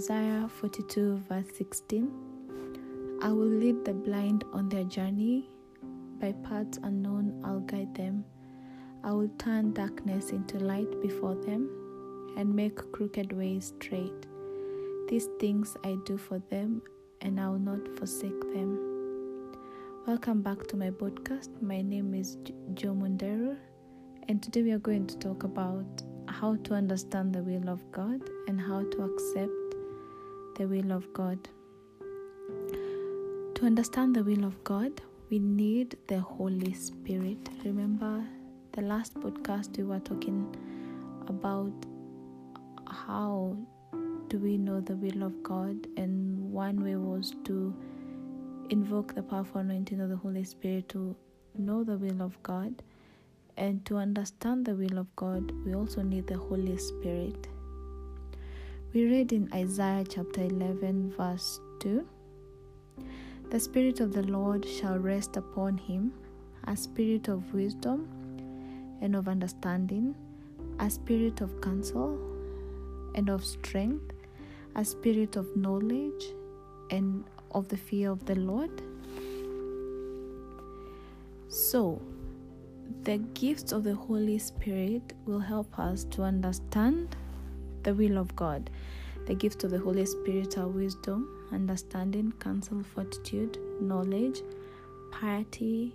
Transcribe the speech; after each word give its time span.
Isaiah 0.00 0.48
42, 0.48 1.24
verse 1.28 1.44
16 1.58 2.10
I 3.20 3.28
will 3.28 3.54
lead 3.62 3.84
the 3.84 3.92
blind 3.92 4.44
on 4.50 4.70
their 4.70 4.84
journey, 4.84 5.50
by 6.18 6.32
paths 6.42 6.78
unknown, 6.82 7.38
I'll 7.44 7.60
guide 7.60 7.94
them. 7.94 8.24
I 9.04 9.12
will 9.12 9.28
turn 9.36 9.74
darkness 9.74 10.30
into 10.30 10.58
light 10.58 11.02
before 11.02 11.34
them 11.34 11.68
and 12.38 12.56
make 12.56 12.90
crooked 12.92 13.34
ways 13.34 13.74
straight. 13.76 14.24
These 15.10 15.28
things 15.38 15.76
I 15.84 15.98
do 16.06 16.16
for 16.16 16.38
them, 16.48 16.80
and 17.20 17.38
I 17.38 17.50
will 17.50 17.58
not 17.58 17.86
forsake 17.98 18.40
them. 18.54 18.78
Welcome 20.06 20.40
back 20.40 20.66
to 20.68 20.78
my 20.78 20.88
podcast. 20.88 21.50
My 21.60 21.82
name 21.82 22.14
is 22.14 22.38
Joe 22.72 22.94
Mundero, 22.94 23.54
and 24.28 24.42
today 24.42 24.62
we 24.62 24.72
are 24.72 24.78
going 24.78 25.06
to 25.08 25.18
talk 25.18 25.44
about 25.44 26.02
how 26.26 26.56
to 26.56 26.72
understand 26.72 27.34
the 27.34 27.42
will 27.42 27.68
of 27.68 27.82
God 27.92 28.22
and 28.48 28.58
how 28.58 28.82
to 28.82 29.02
accept 29.02 29.59
the 30.60 30.66
will 30.68 30.92
of 30.92 31.10
God. 31.14 31.38
To 33.54 33.64
understand 33.64 34.14
the 34.14 34.22
will 34.22 34.44
of 34.44 34.62
God, 34.62 35.00
we 35.30 35.38
need 35.38 35.96
the 36.06 36.20
Holy 36.20 36.74
Spirit. 36.74 37.48
Remember, 37.64 38.22
the 38.72 38.82
last 38.82 39.14
podcast 39.14 39.78
we 39.78 39.84
were 39.84 40.00
talking 40.00 40.54
about 41.28 41.72
how 42.86 43.56
do 44.28 44.38
we 44.38 44.58
know 44.58 44.82
the 44.82 44.96
will 44.96 45.22
of 45.22 45.42
God, 45.42 45.86
and 45.96 46.52
one 46.52 46.84
way 46.84 46.96
was 46.96 47.34
to 47.44 47.74
invoke 48.68 49.14
the 49.14 49.22
powerful 49.22 49.62
anointing 49.62 49.98
of 50.02 50.10
the 50.10 50.16
Holy 50.16 50.44
Spirit 50.44 50.90
to 50.90 51.16
know 51.56 51.84
the 51.84 51.96
will 51.96 52.20
of 52.20 52.36
God. 52.42 52.82
And 53.56 53.82
to 53.86 53.96
understand 53.96 54.66
the 54.66 54.74
will 54.74 54.98
of 54.98 55.06
God, 55.16 55.52
we 55.64 55.74
also 55.74 56.02
need 56.02 56.26
the 56.26 56.36
Holy 56.36 56.76
Spirit. 56.76 57.48
We 58.92 59.04
read 59.04 59.32
in 59.32 59.48
Isaiah 59.54 60.02
chapter 60.02 60.42
11, 60.42 61.14
verse 61.16 61.60
2 61.78 62.04
The 63.48 63.60
Spirit 63.60 64.00
of 64.00 64.12
the 64.12 64.24
Lord 64.24 64.66
shall 64.66 64.98
rest 64.98 65.36
upon 65.36 65.78
him, 65.78 66.12
a 66.64 66.76
spirit 66.76 67.28
of 67.28 67.54
wisdom 67.54 68.08
and 69.00 69.14
of 69.14 69.28
understanding, 69.28 70.16
a 70.80 70.90
spirit 70.90 71.40
of 71.40 71.60
counsel 71.60 72.18
and 73.14 73.30
of 73.30 73.44
strength, 73.44 74.12
a 74.74 74.84
spirit 74.84 75.36
of 75.36 75.56
knowledge 75.56 76.24
and 76.90 77.22
of 77.52 77.68
the 77.68 77.76
fear 77.76 78.10
of 78.10 78.26
the 78.26 78.34
Lord. 78.34 78.82
So, 81.46 82.02
the 83.04 83.18
gifts 83.34 83.70
of 83.70 83.84
the 83.84 83.94
Holy 83.94 84.38
Spirit 84.38 85.12
will 85.26 85.38
help 85.38 85.78
us 85.78 86.02
to 86.10 86.24
understand 86.24 87.14
the 87.82 87.94
will 87.94 88.18
of 88.18 88.34
God. 88.36 88.70
The 89.26 89.34
gifts 89.34 89.64
of 89.64 89.70
the 89.70 89.78
Holy 89.78 90.06
Spirit 90.06 90.58
are 90.58 90.66
wisdom, 90.66 91.46
understanding, 91.52 92.32
counsel, 92.40 92.82
fortitude, 92.94 93.58
knowledge, 93.80 94.40
piety, 95.12 95.94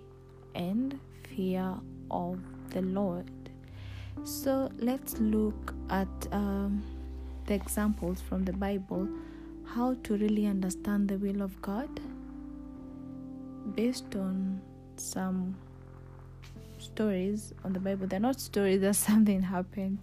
and 0.54 0.98
fear 1.34 1.74
of 2.10 2.38
the 2.70 2.82
Lord. 2.82 3.30
So 4.24 4.70
let's 4.78 5.18
look 5.18 5.74
at 5.90 6.08
um, 6.32 6.82
the 7.46 7.54
examples 7.54 8.20
from 8.20 8.44
the 8.44 8.52
Bible 8.52 9.08
how 9.66 9.94
to 10.04 10.16
really 10.16 10.46
understand 10.46 11.08
the 11.08 11.18
will 11.18 11.42
of 11.42 11.60
God 11.60 11.88
based 13.74 14.14
on 14.14 14.60
some 14.96 15.56
stories 16.78 17.52
on 17.64 17.72
the 17.72 17.80
Bible. 17.80 18.06
They're 18.06 18.20
not 18.20 18.40
stories, 18.40 18.80
that 18.82 18.96
something 18.96 19.42
happened. 19.42 19.98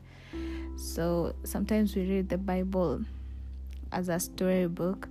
So 0.76 1.36
sometimes 1.44 1.96
we 1.96 2.10
read 2.10 2.30
the 2.30 2.38
Bible 2.38 3.04
as 3.92 4.10
a 4.10 4.20
storybook. 4.20 5.08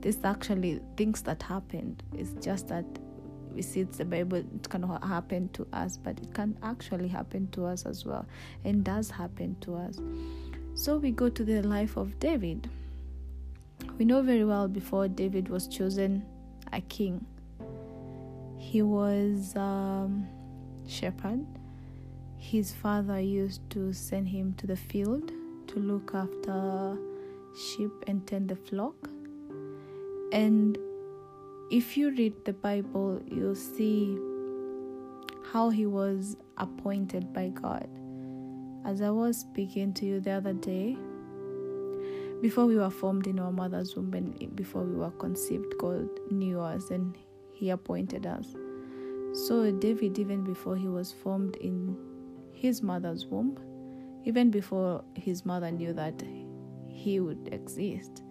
This 0.00 0.18
actually 0.24 0.80
things 0.96 1.22
that 1.22 1.42
happened. 1.42 2.02
It's 2.12 2.32
just 2.44 2.68
that 2.68 2.84
we 3.54 3.62
see 3.62 3.80
it's 3.80 3.98
the 3.98 4.04
Bible, 4.04 4.38
it 4.38 4.68
can 4.68 4.82
happen 4.82 5.48
to 5.50 5.66
us, 5.72 5.96
but 5.96 6.18
it 6.18 6.34
can 6.34 6.58
actually 6.62 7.08
happen 7.08 7.48
to 7.52 7.64
us 7.66 7.86
as 7.86 8.04
well, 8.04 8.26
and 8.64 8.82
does 8.84 9.10
happen 9.10 9.56
to 9.60 9.76
us. 9.76 10.00
So 10.74 10.96
we 10.96 11.12
go 11.12 11.28
to 11.28 11.44
the 11.44 11.62
life 11.62 11.96
of 11.96 12.18
David. 12.18 12.68
We 13.96 14.04
know 14.04 14.22
very 14.22 14.44
well 14.44 14.66
before 14.66 15.06
David 15.06 15.48
was 15.48 15.68
chosen 15.68 16.26
a 16.72 16.80
king, 16.80 17.24
he 18.58 18.82
was 18.82 19.54
um, 19.56 20.26
shepherd. 20.86 21.46
His 22.50 22.72
father 22.72 23.18
used 23.18 23.62
to 23.70 23.94
send 23.94 24.28
him 24.28 24.52
to 24.58 24.66
the 24.66 24.76
field 24.76 25.32
to 25.66 25.78
look 25.78 26.14
after 26.14 26.98
sheep 27.56 27.90
and 28.06 28.24
tend 28.26 28.50
the 28.50 28.56
flock. 28.56 29.08
And 30.30 30.76
if 31.70 31.96
you 31.96 32.10
read 32.10 32.34
the 32.44 32.52
Bible, 32.52 33.22
you'll 33.26 33.54
see 33.54 34.18
how 35.52 35.70
he 35.70 35.86
was 35.86 36.36
appointed 36.58 37.32
by 37.32 37.48
God. 37.48 37.88
As 38.84 39.00
I 39.00 39.08
was 39.08 39.38
speaking 39.38 39.94
to 39.94 40.04
you 40.04 40.20
the 40.20 40.32
other 40.32 40.52
day, 40.52 40.98
before 42.42 42.66
we 42.66 42.76
were 42.76 42.90
formed 42.90 43.26
in 43.26 43.40
our 43.40 43.52
mother's 43.52 43.96
womb 43.96 44.12
and 44.12 44.54
before 44.54 44.82
we 44.82 44.96
were 44.96 45.12
conceived, 45.12 45.78
God 45.78 46.10
knew 46.30 46.60
us 46.60 46.90
and 46.90 47.16
He 47.54 47.70
appointed 47.70 48.26
us. 48.26 48.54
So, 49.32 49.72
David, 49.72 50.18
even 50.18 50.44
before 50.44 50.76
he 50.76 50.86
was 50.86 51.10
formed 51.10 51.56
in 51.56 51.96
his 52.54 52.82
mother's 52.82 53.26
womb, 53.26 53.58
even 54.24 54.50
before 54.50 55.04
his 55.14 55.44
mother 55.44 55.70
knew 55.70 55.92
that 55.92 56.22
he 56.88 57.20
would 57.20 57.48
exist, 57.52 58.22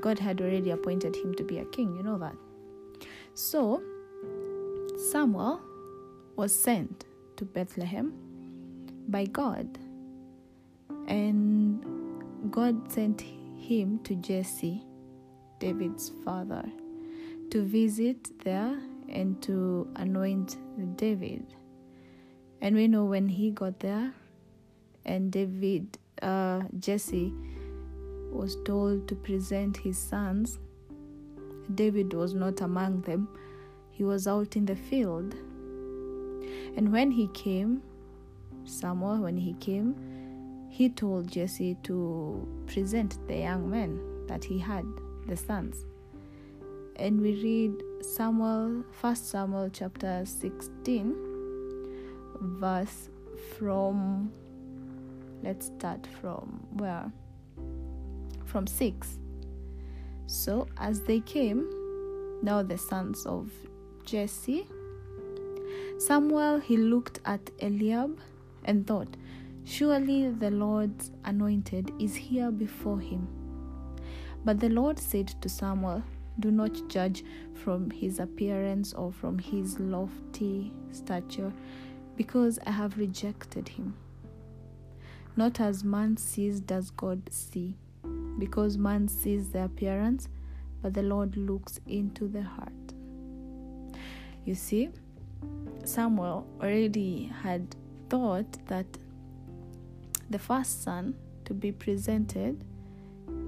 God 0.00 0.18
had 0.18 0.40
already 0.40 0.70
appointed 0.70 1.16
him 1.16 1.34
to 1.36 1.44
be 1.44 1.58
a 1.58 1.64
king. 1.66 1.96
You 1.96 2.02
know 2.02 2.18
that. 2.18 2.36
So, 3.34 3.82
Samuel 5.10 5.60
was 6.36 6.54
sent 6.54 7.06
to 7.36 7.44
Bethlehem 7.44 8.12
by 9.08 9.24
God, 9.24 9.78
and 11.06 11.82
God 12.50 12.92
sent 12.92 13.20
him 13.20 14.00
to 14.04 14.14
Jesse, 14.16 14.82
David's 15.58 16.12
father, 16.24 16.64
to 17.50 17.62
visit 17.62 18.30
there 18.44 18.78
and 19.08 19.40
to 19.42 19.88
anoint 19.96 20.56
David. 20.96 21.54
And 22.60 22.74
we 22.74 22.88
know 22.88 23.04
when 23.04 23.28
he 23.28 23.50
got 23.50 23.80
there, 23.80 24.12
and 25.04 25.30
David, 25.30 25.98
uh, 26.22 26.62
Jesse, 26.78 27.32
was 28.32 28.56
told 28.64 29.08
to 29.08 29.14
present 29.14 29.76
his 29.76 29.98
sons, 29.98 30.58
David 31.74 32.12
was 32.12 32.34
not 32.34 32.60
among 32.60 33.02
them. 33.02 33.28
He 33.90 34.04
was 34.04 34.28
out 34.28 34.56
in 34.56 34.66
the 34.66 34.76
field. 34.76 35.34
And 36.76 36.92
when 36.92 37.10
he 37.10 37.28
came, 37.28 37.82
Samuel, 38.64 39.18
when 39.18 39.36
he 39.36 39.54
came, 39.54 39.94
he 40.68 40.88
told 40.88 41.30
Jesse 41.30 41.76
to 41.84 42.46
present 42.66 43.26
the 43.26 43.36
young 43.36 43.70
men 43.70 43.98
that 44.26 44.44
he 44.44 44.58
had, 44.58 44.84
the 45.26 45.36
sons. 45.36 45.86
And 46.96 47.20
we 47.20 47.42
read 47.42 48.04
Samuel, 48.04 48.84
First 48.90 49.30
Samuel 49.30 49.70
chapter 49.72 50.24
16, 50.24 51.25
verse 52.46 53.08
from, 53.58 54.32
let's 55.42 55.66
start 55.66 56.06
from 56.20 56.66
where? 56.72 57.10
From 58.44 58.66
6. 58.66 59.18
So 60.26 60.66
as 60.78 61.02
they 61.02 61.20
came, 61.20 61.68
now 62.42 62.62
the 62.62 62.78
sons 62.78 63.26
of 63.26 63.50
Jesse, 64.04 64.66
Samuel 65.98 66.60
he 66.60 66.76
looked 66.76 67.20
at 67.24 67.50
Eliab 67.60 68.18
and 68.64 68.86
thought, 68.86 69.16
Surely 69.64 70.30
the 70.30 70.50
Lord's 70.50 71.10
anointed 71.24 71.90
is 71.98 72.14
here 72.14 72.52
before 72.52 73.00
him. 73.00 73.26
But 74.44 74.60
the 74.60 74.68
Lord 74.68 74.98
said 74.98 75.28
to 75.40 75.48
Samuel, 75.48 76.04
Do 76.38 76.52
not 76.52 76.88
judge 76.88 77.24
from 77.54 77.90
his 77.90 78.20
appearance 78.20 78.92
or 78.92 79.10
from 79.10 79.38
his 79.38 79.80
lofty 79.80 80.72
stature, 80.92 81.52
because 82.16 82.58
I 82.66 82.70
have 82.70 82.98
rejected 82.98 83.68
him. 83.68 83.94
Not 85.36 85.60
as 85.60 85.84
man 85.84 86.16
sees 86.16 86.60
does 86.60 86.90
God 86.90 87.22
see, 87.30 87.76
because 88.38 88.78
man 88.78 89.08
sees 89.08 89.50
the 89.50 89.64
appearance, 89.64 90.28
but 90.82 90.94
the 90.94 91.02
Lord 91.02 91.36
looks 91.36 91.80
into 91.86 92.26
the 92.26 92.42
heart. 92.42 92.72
You 94.44 94.54
see, 94.54 94.90
Samuel 95.84 96.46
already 96.60 97.32
had 97.42 97.74
thought 98.08 98.66
that 98.68 98.86
the 100.30 100.38
first 100.38 100.82
son 100.82 101.14
to 101.44 101.54
be 101.54 101.70
presented 101.72 102.64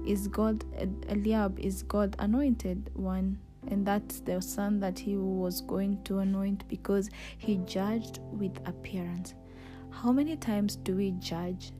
is 0.05 0.27
God, 0.27 0.63
Eliab 1.09 1.59
is 1.59 1.83
God 1.83 2.15
anointed 2.19 2.89
one, 2.93 3.39
and 3.67 3.85
that's 3.85 4.19
the 4.21 4.41
son 4.41 4.79
that 4.79 4.97
he 4.97 5.17
was 5.17 5.61
going 5.61 6.01
to 6.03 6.19
anoint 6.19 6.67
because 6.67 7.09
he 7.37 7.57
judged 7.65 8.19
with 8.31 8.57
appearance. 8.65 9.33
How 9.91 10.11
many 10.11 10.37
times 10.37 10.75
do 10.75 10.95
we 10.95 11.11
judge 11.19 11.71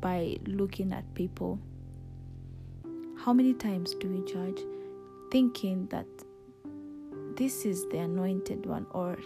by 0.00 0.36
looking 0.46 0.92
at 0.92 1.14
people? 1.14 1.60
how 3.28 3.32
many 3.32 3.52
times 3.52 3.94
do 3.94 4.08
we 4.08 4.32
judge 4.32 4.60
thinking 5.30 5.86
that 5.88 6.06
this 7.36 7.66
is 7.66 7.86
the 7.88 7.98
anointed 7.98 8.64
one 8.64 8.86
or 8.92 9.18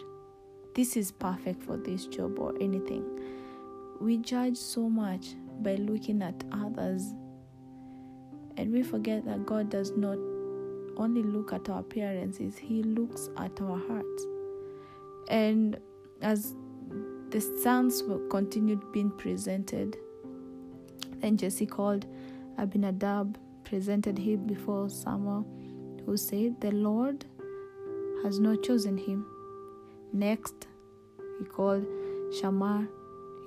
this 0.75 0.97
is 0.97 1.13
perfect 1.13 1.63
for 1.63 1.77
this 1.77 2.07
job 2.07 2.39
or 2.39 2.55
anything? 2.61 3.05
We 4.01 4.17
judge 4.17 4.57
so 4.57 4.89
much 4.89 5.35
by 5.61 5.75
looking 5.75 6.23
at 6.23 6.43
others 6.51 7.15
and 8.57 8.73
we 8.73 8.83
forget 8.83 9.25
that 9.27 9.45
God 9.45 9.71
does 9.71 9.93
not 9.97 10.19
only 10.97 11.23
look 11.23 11.53
at 11.53 11.69
our 11.69 11.81
appearances, 11.81 12.57
He 12.59 12.83
looks 12.83 13.31
at 13.37 13.61
our 13.61 13.79
hearts. 13.79 14.27
And 15.29 15.79
as 16.21 16.55
the 17.31 17.41
sons 17.41 18.03
were 18.03 18.19
continued 18.29 18.93
being 18.93 19.11
presented, 19.11 19.97
then 21.21 21.37
Jesse 21.37 21.67
called 21.67 22.07
Abinadab, 22.59 23.39
presented 23.65 24.19
him 24.19 24.47
before 24.47 24.91
Samuel, 24.91 25.47
who 26.05 26.17
said, 26.17 26.61
The 26.61 26.73
Lord 26.73 27.25
has 28.23 28.39
not 28.39 28.63
chosen 28.63 28.99
him. 28.99 29.25
Next, 30.13 30.67
he 31.39 31.45
called 31.47 31.87
Shammah. 32.39 32.87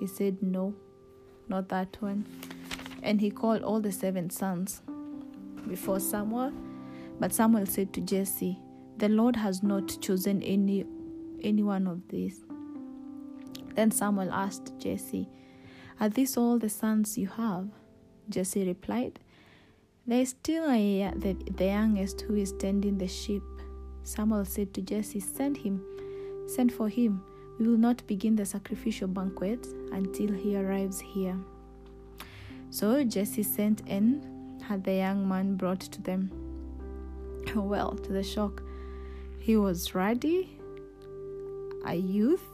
He 0.00 0.06
said, 0.06 0.42
No, 0.42 0.74
not 1.48 1.68
that 1.68 1.96
one. 2.00 2.26
And 3.02 3.20
he 3.20 3.30
called 3.30 3.62
all 3.62 3.80
the 3.80 3.92
seven 3.92 4.30
sons 4.30 4.82
before 5.68 6.00
Samuel. 6.00 6.52
But 7.18 7.32
Samuel 7.32 7.66
said 7.66 7.92
to 7.94 8.00
Jesse, 8.00 8.58
The 8.98 9.08
Lord 9.08 9.36
has 9.36 9.62
not 9.62 10.00
chosen 10.00 10.42
any 10.42 10.84
any 11.42 11.62
one 11.62 11.86
of 11.86 12.08
these. 12.08 12.44
Then 13.74 13.90
Samuel 13.90 14.32
asked 14.32 14.72
Jesse, 14.78 15.28
Are 16.00 16.08
these 16.08 16.36
all 16.36 16.58
the 16.58 16.68
sons 16.68 17.18
you 17.18 17.28
have? 17.28 17.68
Jesse 18.28 18.66
replied, 18.66 19.20
There 20.06 20.20
is 20.20 20.30
still 20.30 20.70
a, 20.70 21.12
the, 21.14 21.34
the 21.56 21.66
youngest 21.66 22.22
who 22.22 22.36
is 22.36 22.52
tending 22.52 22.98
the 22.98 23.06
sheep. 23.06 23.42
Samuel 24.02 24.44
said 24.44 24.72
to 24.74 24.82
Jesse, 24.82 25.20
Send 25.20 25.58
him, 25.58 25.82
send 26.46 26.72
for 26.72 26.88
him. 26.88 27.22
We 27.58 27.68
will 27.68 27.78
not 27.78 28.06
begin 28.06 28.36
the 28.36 28.44
sacrificial 28.44 29.08
banquet 29.08 29.66
until 29.92 30.32
he 30.32 30.56
arrives 30.56 31.00
here. 31.00 31.38
So 32.70 33.04
Jesse 33.04 33.42
sent 33.42 33.82
and 33.86 34.62
had 34.62 34.84
the 34.84 34.94
young 34.94 35.28
man 35.28 35.56
brought 35.56 35.80
to 35.80 36.02
them. 36.02 36.45
Well, 37.54 37.92
to 37.92 38.12
the 38.12 38.22
shock, 38.22 38.62
he 39.38 39.56
was 39.56 39.94
ruddy, 39.94 40.58
a 41.86 41.94
youth, 41.94 42.44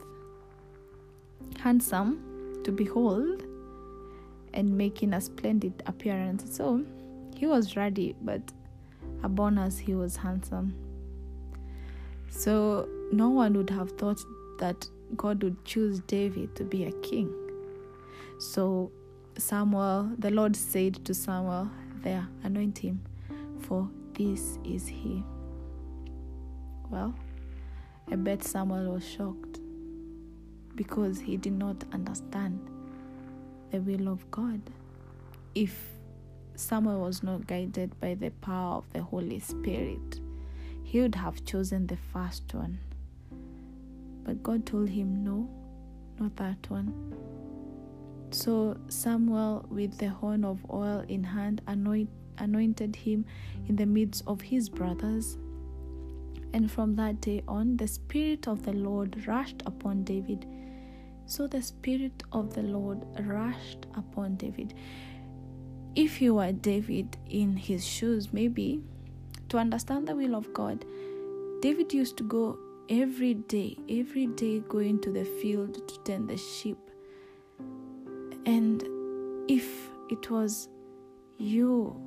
handsome 1.59 2.61
to 2.63 2.71
behold, 2.71 3.43
and 4.53 4.77
making 4.77 5.13
a 5.13 5.21
splendid 5.21 5.83
appearance. 5.87 6.55
So 6.55 6.85
he 7.35 7.47
was 7.47 7.75
ruddy, 7.75 8.15
but 8.21 8.41
a 9.23 9.29
bonus, 9.29 9.77
he 9.77 9.95
was 9.95 10.15
handsome. 10.15 10.75
So 12.29 12.87
no 13.11 13.29
one 13.29 13.53
would 13.53 13.69
have 13.69 13.91
thought 13.91 14.21
that 14.59 14.87
God 15.15 15.43
would 15.43 15.63
choose 15.65 15.99
David 16.01 16.55
to 16.55 16.63
be 16.63 16.85
a 16.85 16.91
king. 17.01 17.33
So 18.39 18.91
Samuel, 19.37 20.11
the 20.17 20.29
Lord 20.29 20.55
said 20.55 21.03
to 21.05 21.13
Samuel, 21.13 21.69
There, 22.01 22.27
anoint 22.43 22.77
him, 22.77 23.01
for 23.59 23.89
this 24.13 24.59
is 24.63 24.87
he. 24.87 25.23
Well, 26.89 27.15
I 28.11 28.15
bet 28.15 28.43
Samuel 28.43 28.93
was 28.93 29.07
shocked 29.07 29.59
because 30.75 31.19
he 31.19 31.37
did 31.37 31.53
not 31.53 31.83
understand 31.91 32.59
the 33.71 33.79
will 33.79 34.07
of 34.07 34.29
God. 34.29 34.61
If 35.55 35.79
Samuel 36.55 37.01
was 37.01 37.23
not 37.23 37.47
guided 37.47 37.99
by 37.99 38.13
the 38.13 38.29
power 38.29 38.77
of 38.77 38.85
the 38.93 39.01
Holy 39.01 39.39
Spirit, 39.39 40.19
he 40.83 41.01
would 41.01 41.15
have 41.15 41.43
chosen 41.45 41.87
the 41.87 41.97
first 42.11 42.53
one. 42.53 42.79
But 44.23 44.43
God 44.43 44.65
told 44.65 44.89
him, 44.89 45.23
No, 45.23 45.49
not 46.19 46.35
that 46.37 46.69
one. 46.69 46.93
So 48.31 48.77
Samuel, 48.89 49.65
with 49.69 49.97
the 49.97 50.09
horn 50.09 50.43
of 50.45 50.59
oil 50.71 51.03
in 51.07 51.23
hand, 51.23 51.61
anoint, 51.67 52.09
anointed 52.43 52.95
him 52.95 53.25
in 53.67 53.75
the 53.75 53.85
midst 53.85 54.23
of 54.27 54.41
his 54.41 54.69
brothers. 54.69 55.37
And 56.53 56.71
from 56.71 56.95
that 56.95 57.21
day 57.21 57.41
on, 57.47 57.77
the 57.77 57.87
Spirit 57.87 58.47
of 58.47 58.63
the 58.63 58.73
Lord 58.73 59.25
rushed 59.27 59.63
upon 59.65 60.03
David. 60.03 60.45
So 61.25 61.47
the 61.47 61.61
Spirit 61.61 62.21
of 62.31 62.53
the 62.53 62.61
Lord 62.61 63.05
rushed 63.21 63.87
upon 63.95 64.35
David. 64.35 64.73
If 65.95 66.21
you 66.21 66.35
were 66.35 66.51
David 66.51 67.17
in 67.29 67.55
his 67.55 67.85
shoes, 67.85 68.33
maybe 68.33 68.83
to 69.49 69.57
understand 69.57 70.07
the 70.07 70.15
will 70.15 70.35
of 70.35 70.53
God, 70.53 70.85
David 71.61 71.93
used 71.93 72.17
to 72.17 72.23
go 72.23 72.57
every 72.89 73.35
day, 73.35 73.77
every 73.89 74.27
day 74.27 74.59
going 74.59 74.99
to 75.01 75.11
the 75.11 75.25
field 75.25 75.87
to 75.87 75.99
tend 76.03 76.29
the 76.29 76.37
sheep. 76.37 76.77
And 78.45 78.83
if 79.47 79.89
it 80.09 80.29
was 80.29 80.67
you 81.37 81.99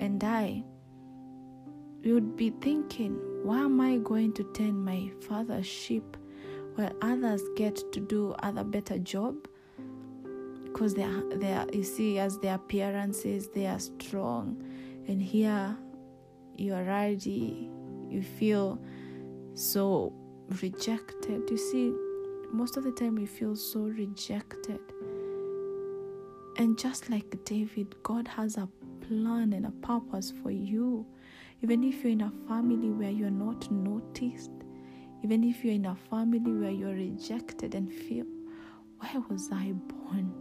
and 0.00 0.22
I, 0.22 0.64
would 2.04 2.36
be 2.36 2.50
thinking, 2.50 3.18
why 3.42 3.58
am 3.58 3.80
I 3.80 3.98
going 3.98 4.32
to 4.34 4.44
tend 4.54 4.84
my 4.84 5.10
father's 5.20 5.66
sheep 5.66 6.16
while 6.74 6.92
others 7.02 7.42
get 7.56 7.92
to 7.92 8.00
do 8.00 8.32
other 8.42 8.64
better 8.64 8.98
job? 8.98 9.48
Because 10.64 10.94
they 10.94 11.02
are, 11.02 11.22
they 11.36 11.52
are, 11.52 11.66
you 11.72 11.82
see, 11.82 12.18
as 12.18 12.38
their 12.38 12.54
appearances, 12.54 13.48
they 13.48 13.66
are 13.66 13.78
strong, 13.78 14.62
and 15.06 15.20
here 15.20 15.76
you 16.56 16.74
are 16.74 16.84
ready, 16.84 17.70
you 18.08 18.22
feel 18.22 18.80
so 19.54 20.12
rejected. 20.62 21.50
You 21.50 21.56
see, 21.56 21.92
most 22.52 22.76
of 22.76 22.84
the 22.84 22.92
time 22.92 23.16
we 23.16 23.26
feel 23.26 23.56
so 23.56 23.80
rejected 23.80 24.80
and 26.58 26.76
just 26.76 27.08
like 27.08 27.44
David, 27.44 27.94
God 28.02 28.26
has 28.26 28.56
a 28.56 28.68
plan 29.08 29.54
and 29.54 29.66
a 29.66 29.70
purpose 29.86 30.32
for 30.42 30.50
you. 30.50 31.06
Even 31.62 31.82
if 31.82 32.04
you're 32.04 32.12
in 32.12 32.20
a 32.20 32.32
family 32.46 32.90
where 32.90 33.10
you're 33.10 33.30
not 33.30 33.70
noticed, 33.70 34.50
even 35.24 35.42
if 35.42 35.64
you're 35.64 35.74
in 35.74 35.86
a 35.86 35.96
family 36.10 36.52
where 36.52 36.70
you're 36.70 36.94
rejected 36.94 37.74
and 37.74 37.92
feel, 37.92 38.26
where 39.00 39.22
was 39.28 39.48
I 39.50 39.72
born? 39.72 40.32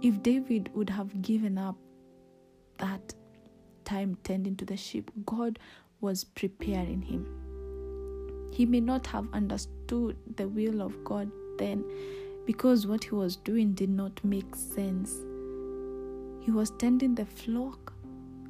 If 0.00 0.22
David 0.22 0.70
would 0.74 0.90
have 0.90 1.20
given 1.22 1.58
up 1.58 1.76
that 2.78 3.14
time 3.84 4.16
tending 4.24 4.56
to 4.56 4.64
the 4.64 4.76
sheep, 4.76 5.10
God 5.26 5.58
was 6.00 6.24
preparing 6.24 7.02
him. 7.02 7.26
He 8.52 8.64
may 8.64 8.80
not 8.80 9.06
have 9.08 9.28
understood 9.32 10.16
the 10.36 10.48
will 10.48 10.82
of 10.82 11.04
God 11.04 11.30
then, 11.58 11.84
because 12.46 12.86
what 12.86 13.04
he 13.04 13.14
was 13.14 13.36
doing 13.36 13.72
did 13.72 13.90
not 13.90 14.24
make 14.24 14.54
sense. 14.54 15.14
He 16.42 16.50
was 16.50 16.70
tending 16.72 17.14
the 17.14 17.24
flock 17.24 17.92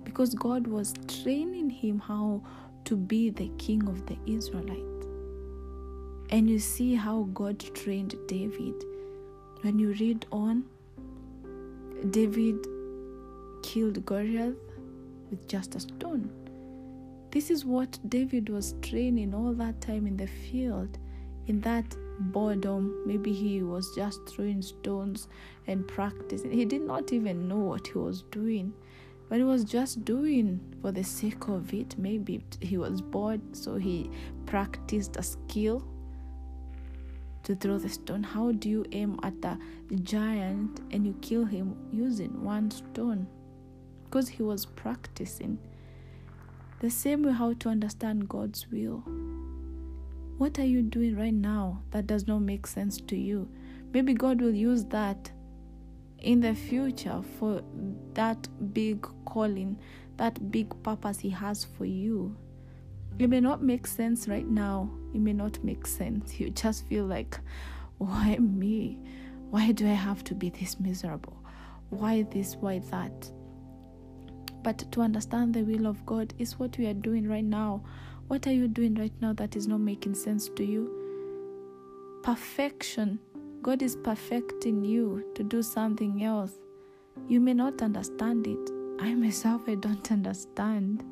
because 0.02 0.34
God 0.34 0.66
was 0.66 0.94
training 1.22 1.68
him 1.68 1.98
how 1.98 2.42
to 2.84 2.96
be 2.96 3.28
the 3.28 3.50
king 3.58 3.86
of 3.86 4.06
the 4.06 4.16
Israelites. 4.26 5.06
And 6.30 6.48
you 6.48 6.58
see 6.58 6.94
how 6.94 7.28
God 7.34 7.60
trained 7.74 8.16
David. 8.26 8.74
When 9.60 9.78
you 9.78 9.92
read 9.92 10.24
on, 10.32 10.64
David 12.10 12.66
killed 13.62 14.04
Goliath 14.06 14.56
with 15.30 15.46
just 15.46 15.74
a 15.74 15.80
stone. 15.80 16.30
This 17.30 17.50
is 17.50 17.64
what 17.66 17.98
David 18.08 18.48
was 18.48 18.74
training 18.80 19.34
all 19.34 19.52
that 19.52 19.82
time 19.82 20.06
in 20.06 20.16
the 20.16 20.26
field, 20.26 20.98
in 21.46 21.60
that 21.60 21.94
boredom. 22.30 23.02
Maybe 23.06 23.32
he 23.32 23.62
was 23.62 23.94
just 23.94 24.26
throwing 24.28 24.62
stones 24.62 25.28
and 25.66 25.86
practicing. 25.86 26.50
He 26.50 26.64
did 26.64 26.82
not 26.82 27.12
even 27.12 27.48
know 27.48 27.58
what 27.58 27.86
he 27.86 27.98
was 27.98 28.22
doing, 28.30 28.72
but 29.28 29.38
he 29.38 29.44
was 29.44 29.64
just 29.64 30.04
doing 30.04 30.60
for 30.80 30.92
the 30.92 31.04
sake 31.04 31.48
of 31.48 31.72
it. 31.72 31.96
Maybe 31.98 32.44
he 32.60 32.76
was 32.76 33.00
bored, 33.00 33.40
so 33.56 33.76
he 33.76 34.10
practiced 34.46 35.16
a 35.16 35.22
skill 35.22 35.84
to 37.44 37.54
throw 37.56 37.78
the 37.78 37.88
stone. 37.88 38.22
How 38.22 38.52
do 38.52 38.68
you 38.68 38.84
aim 38.92 39.18
at 39.22 39.34
a 39.44 39.58
giant 40.02 40.80
and 40.90 41.06
you 41.06 41.14
kill 41.20 41.44
him 41.44 41.76
using 41.92 42.44
one 42.44 42.70
stone? 42.70 43.26
Because 44.04 44.28
he 44.28 44.42
was 44.42 44.66
practicing. 44.66 45.58
The 46.80 46.90
same 46.90 47.22
way, 47.22 47.32
how 47.32 47.54
to 47.54 47.68
understand 47.68 48.28
God's 48.28 48.66
will. 48.70 49.02
What 50.42 50.58
are 50.58 50.64
you 50.64 50.82
doing 50.82 51.16
right 51.16 51.32
now 51.32 51.82
that 51.92 52.08
does 52.08 52.26
not 52.26 52.40
make 52.40 52.66
sense 52.66 53.00
to 53.02 53.16
you? 53.16 53.48
Maybe 53.92 54.12
God 54.12 54.40
will 54.40 54.52
use 54.52 54.84
that 54.86 55.30
in 56.18 56.40
the 56.40 56.52
future 56.52 57.22
for 57.38 57.62
that 58.14 58.48
big 58.74 59.06
calling, 59.24 59.78
that 60.16 60.50
big 60.50 60.74
purpose 60.82 61.20
He 61.20 61.30
has 61.30 61.64
for 61.64 61.84
you. 61.84 62.36
It 63.20 63.30
may 63.30 63.38
not 63.38 63.62
make 63.62 63.86
sense 63.86 64.26
right 64.26 64.48
now. 64.48 64.90
It 65.14 65.20
may 65.20 65.32
not 65.32 65.62
make 65.62 65.86
sense. 65.86 66.34
You 66.40 66.50
just 66.50 66.88
feel 66.88 67.04
like, 67.04 67.38
why 67.98 68.36
me? 68.38 68.98
Why 69.50 69.70
do 69.70 69.86
I 69.86 69.94
have 69.94 70.24
to 70.24 70.34
be 70.34 70.50
this 70.50 70.80
miserable? 70.80 71.40
Why 71.90 72.22
this? 72.22 72.56
Why 72.56 72.80
that? 72.90 73.30
But 74.64 74.90
to 74.90 75.02
understand 75.02 75.54
the 75.54 75.62
will 75.62 75.86
of 75.86 76.04
God 76.04 76.34
is 76.40 76.58
what 76.58 76.76
we 76.78 76.86
are 76.88 76.94
doing 76.94 77.28
right 77.28 77.44
now. 77.44 77.84
What 78.32 78.46
are 78.46 78.52
you 78.52 78.66
doing 78.66 78.94
right 78.94 79.12
now 79.20 79.34
that 79.34 79.56
is 79.56 79.68
not 79.68 79.80
making 79.80 80.14
sense 80.14 80.48
to 80.56 80.64
you? 80.64 80.90
Perfection. 82.22 83.20
God 83.60 83.82
is 83.82 83.94
perfecting 83.94 84.86
you 84.86 85.22
to 85.34 85.44
do 85.44 85.62
something 85.62 86.24
else. 86.24 86.52
You 87.28 87.40
may 87.40 87.52
not 87.52 87.82
understand 87.82 88.46
it. 88.46 88.70
I 88.98 89.14
myself, 89.14 89.68
I 89.68 89.74
don't 89.74 90.10
understand. 90.10 91.04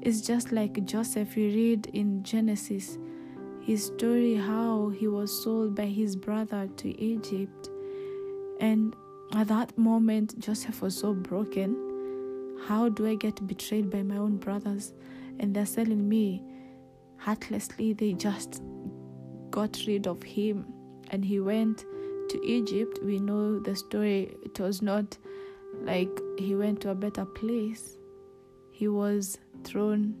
It's 0.00 0.20
just 0.20 0.50
like 0.50 0.84
Joseph, 0.84 1.36
we 1.36 1.54
read 1.54 1.86
in 1.92 2.24
Genesis 2.24 2.98
his 3.60 3.86
story 3.86 4.34
how 4.34 4.88
he 4.88 5.06
was 5.06 5.44
sold 5.44 5.76
by 5.76 5.86
his 5.86 6.16
brother 6.16 6.68
to 6.78 7.00
Egypt. 7.00 7.70
And 8.58 8.96
at 9.36 9.46
that 9.46 9.78
moment, 9.78 10.40
Joseph 10.40 10.82
was 10.82 10.96
so 10.96 11.14
broken. 11.14 11.91
How 12.66 12.88
do 12.88 13.06
I 13.06 13.14
get 13.14 13.46
betrayed 13.46 13.90
by 13.90 14.02
my 14.02 14.16
own 14.16 14.36
brothers? 14.36 14.92
And 15.38 15.54
they're 15.54 15.66
selling 15.66 16.08
me 16.08 16.42
heartlessly. 17.16 17.92
They 17.92 18.12
just 18.12 18.62
got 19.50 19.78
rid 19.86 20.06
of 20.06 20.22
him 20.22 20.66
and 21.10 21.24
he 21.24 21.40
went 21.40 21.84
to 22.30 22.40
Egypt. 22.44 23.00
We 23.02 23.18
know 23.18 23.58
the 23.58 23.76
story. 23.76 24.36
It 24.44 24.58
was 24.60 24.82
not 24.82 25.16
like 25.80 26.10
he 26.38 26.54
went 26.54 26.80
to 26.82 26.90
a 26.90 26.94
better 26.94 27.24
place, 27.24 27.96
he 28.70 28.88
was 28.88 29.38
thrown 29.64 30.14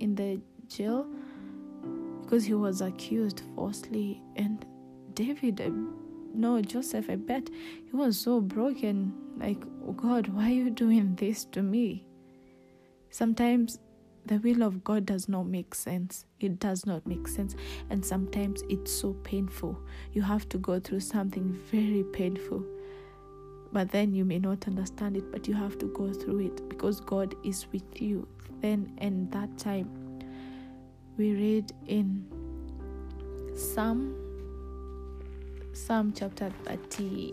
in 0.00 0.14
the 0.14 0.40
jail 0.68 1.06
because 2.22 2.44
he 2.44 2.54
was 2.54 2.80
accused 2.80 3.42
falsely. 3.54 4.22
And 4.36 4.64
David, 5.14 5.60
no, 6.34 6.60
Joseph, 6.60 7.10
I 7.10 7.16
bet 7.16 7.48
he 7.90 7.96
was 7.96 8.18
so 8.18 8.40
broken. 8.40 9.12
Like, 9.38 9.62
oh 9.86 9.92
God, 9.92 10.28
why 10.28 10.46
are 10.46 10.54
you 10.54 10.70
doing 10.70 11.14
this 11.16 11.44
to 11.46 11.62
me? 11.62 12.06
Sometimes 13.10 13.78
the 14.26 14.38
will 14.38 14.62
of 14.62 14.84
God 14.84 15.06
does 15.06 15.28
not 15.28 15.46
make 15.46 15.74
sense. 15.74 16.26
It 16.38 16.58
does 16.60 16.86
not 16.86 17.06
make 17.06 17.26
sense. 17.26 17.56
And 17.88 18.04
sometimes 18.04 18.62
it's 18.68 18.92
so 18.92 19.14
painful. 19.24 19.78
You 20.12 20.22
have 20.22 20.48
to 20.50 20.58
go 20.58 20.78
through 20.78 21.00
something 21.00 21.52
very 21.70 22.04
painful. 22.12 22.64
But 23.72 23.90
then 23.90 24.14
you 24.14 24.24
may 24.24 24.38
not 24.38 24.66
understand 24.66 25.16
it, 25.16 25.30
but 25.30 25.48
you 25.48 25.54
have 25.54 25.78
to 25.78 25.86
go 25.86 26.12
through 26.12 26.40
it 26.40 26.68
because 26.68 27.00
God 27.00 27.34
is 27.44 27.66
with 27.72 28.00
you. 28.00 28.28
Then 28.60 28.92
and 28.98 29.30
that 29.32 29.56
time, 29.58 29.88
we 31.16 31.32
read 31.32 31.72
in 31.86 32.26
Psalm 33.56 34.19
Psalm 35.72 36.12
chapter 36.12 36.50
30 36.64 37.32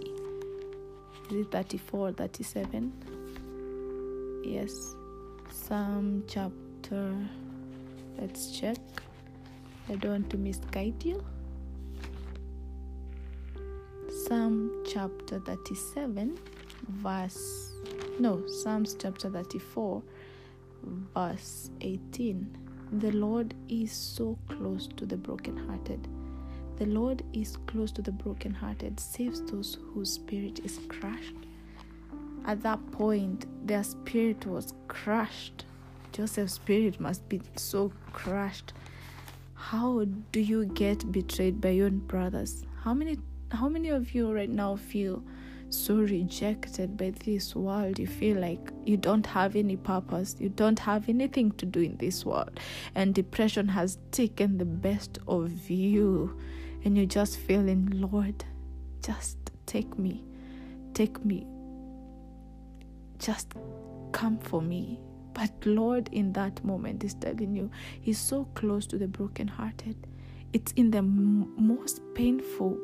is 1.31 1.35
it 1.35 1.51
34 1.51 2.13
37 2.13 2.93
yes. 4.45 4.95
Psalm 5.51 6.23
chapter 6.27 7.15
let's 8.19 8.51
check. 8.57 8.77
I 9.89 9.95
don't 9.95 10.11
want 10.11 10.29
to 10.29 10.37
misguide 10.37 11.03
you. 11.03 11.23
Psalm 14.27 14.83
chapter 14.85 15.39
37 15.39 16.37
verse 16.89 17.71
no 18.19 18.45
Psalms 18.47 18.95
chapter 18.99 19.29
34 19.29 20.03
verse 21.13 21.71
18 21.81 22.57
the 22.99 23.11
Lord 23.11 23.53
is 23.67 23.91
so 23.91 24.37
close 24.47 24.87
to 24.95 25.05
the 25.05 25.17
brokenhearted. 25.17 26.07
The 26.77 26.85
Lord 26.85 27.23
is 27.33 27.57
close 27.65 27.91
to 27.93 28.01
the 28.01 28.11
brokenhearted, 28.11 28.99
saves 28.99 29.41
those 29.41 29.79
whose 29.93 30.11
spirit 30.11 30.59
is 30.63 30.79
crushed. 30.87 31.35
At 32.45 32.61
that 32.61 32.79
point, 32.91 33.45
their 33.67 33.83
spirit 33.83 34.45
was 34.45 34.73
crushed. 34.87 35.65
Joseph's 36.11 36.53
spirit 36.53 36.99
must 36.99 37.27
be 37.27 37.41
so 37.55 37.91
crushed. 38.13 38.73
How 39.55 40.05
do 40.31 40.39
you 40.39 40.65
get 40.65 41.11
betrayed 41.11 41.59
by 41.59 41.69
your 41.69 41.89
brothers? 41.89 42.63
How 42.83 42.93
many 42.93 43.17
how 43.51 43.69
many 43.69 43.89
of 43.89 44.13
you 44.13 44.31
right 44.31 44.49
now 44.49 44.75
feel 44.75 45.23
so 45.69 45.95
rejected 45.95 46.97
by 46.97 47.11
this 47.25 47.55
world, 47.55 47.99
you 47.99 48.07
feel 48.07 48.37
like 48.39 48.71
you 48.85 48.97
don't 48.97 49.25
have 49.25 49.55
any 49.55 49.75
purpose, 49.75 50.35
you 50.39 50.49
don't 50.49 50.79
have 50.79 51.09
anything 51.09 51.51
to 51.53 51.65
do 51.65 51.81
in 51.81 51.97
this 51.97 52.25
world, 52.25 52.59
and 52.95 53.13
depression 53.13 53.67
has 53.67 53.97
taken 54.11 54.57
the 54.57 54.65
best 54.65 55.19
of 55.27 55.69
you, 55.69 56.37
and 56.87 56.95
you're 56.95 57.05
just 57.05 57.37
feeling, 57.37 57.89
Lord, 57.93 58.45
just 59.05 59.37
take 59.65 59.99
me, 59.99 60.23
take 60.93 61.23
me, 61.25 61.45
just 63.19 63.55
come 64.13 64.37
for 64.37 64.61
me. 64.61 64.97
But 65.33 65.51
Lord, 65.65 66.07
in 66.13 66.31
that 66.33 66.63
moment, 66.63 67.03
is 67.03 67.13
telling 67.15 67.53
you, 67.57 67.69
He's 67.99 68.17
so 68.17 68.45
close 68.55 68.87
to 68.87 68.97
the 68.97 69.07
brokenhearted. 69.09 69.97
It's 70.53 70.71
in 70.77 70.89
the 70.91 70.99
m- 70.99 71.53
most 71.57 71.99
painful 72.15 72.79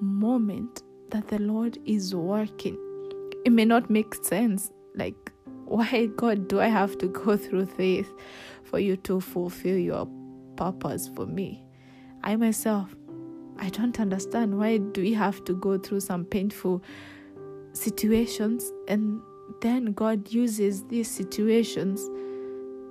moment 0.00 0.82
that 1.10 1.28
the 1.28 1.38
Lord 1.38 1.78
is 1.84 2.12
working. 2.12 2.76
It 3.44 3.52
may 3.52 3.64
not 3.64 3.88
make 3.88 4.16
sense. 4.16 4.72
Like, 4.96 5.30
why, 5.64 6.06
God, 6.16 6.48
do 6.48 6.58
I 6.60 6.66
have 6.66 6.98
to 6.98 7.06
go 7.06 7.36
through 7.36 7.66
this 7.76 8.08
for 8.64 8.80
you 8.80 8.96
to 8.96 9.20
fulfill 9.20 9.78
your 9.78 10.08
purpose 10.56 11.08
for 11.14 11.24
me? 11.24 11.64
I 12.24 12.34
myself, 12.36 12.96
I 13.58 13.68
don't 13.70 13.98
understand. 14.00 14.58
Why 14.58 14.78
do 14.78 15.00
we 15.00 15.12
have 15.14 15.44
to 15.44 15.54
go 15.54 15.78
through 15.78 16.00
some 16.00 16.24
painful 16.24 16.82
situations 17.72 18.72
and 18.88 19.20
then 19.60 19.92
God 19.92 20.32
uses 20.32 20.84
these 20.84 21.10
situations 21.10 22.08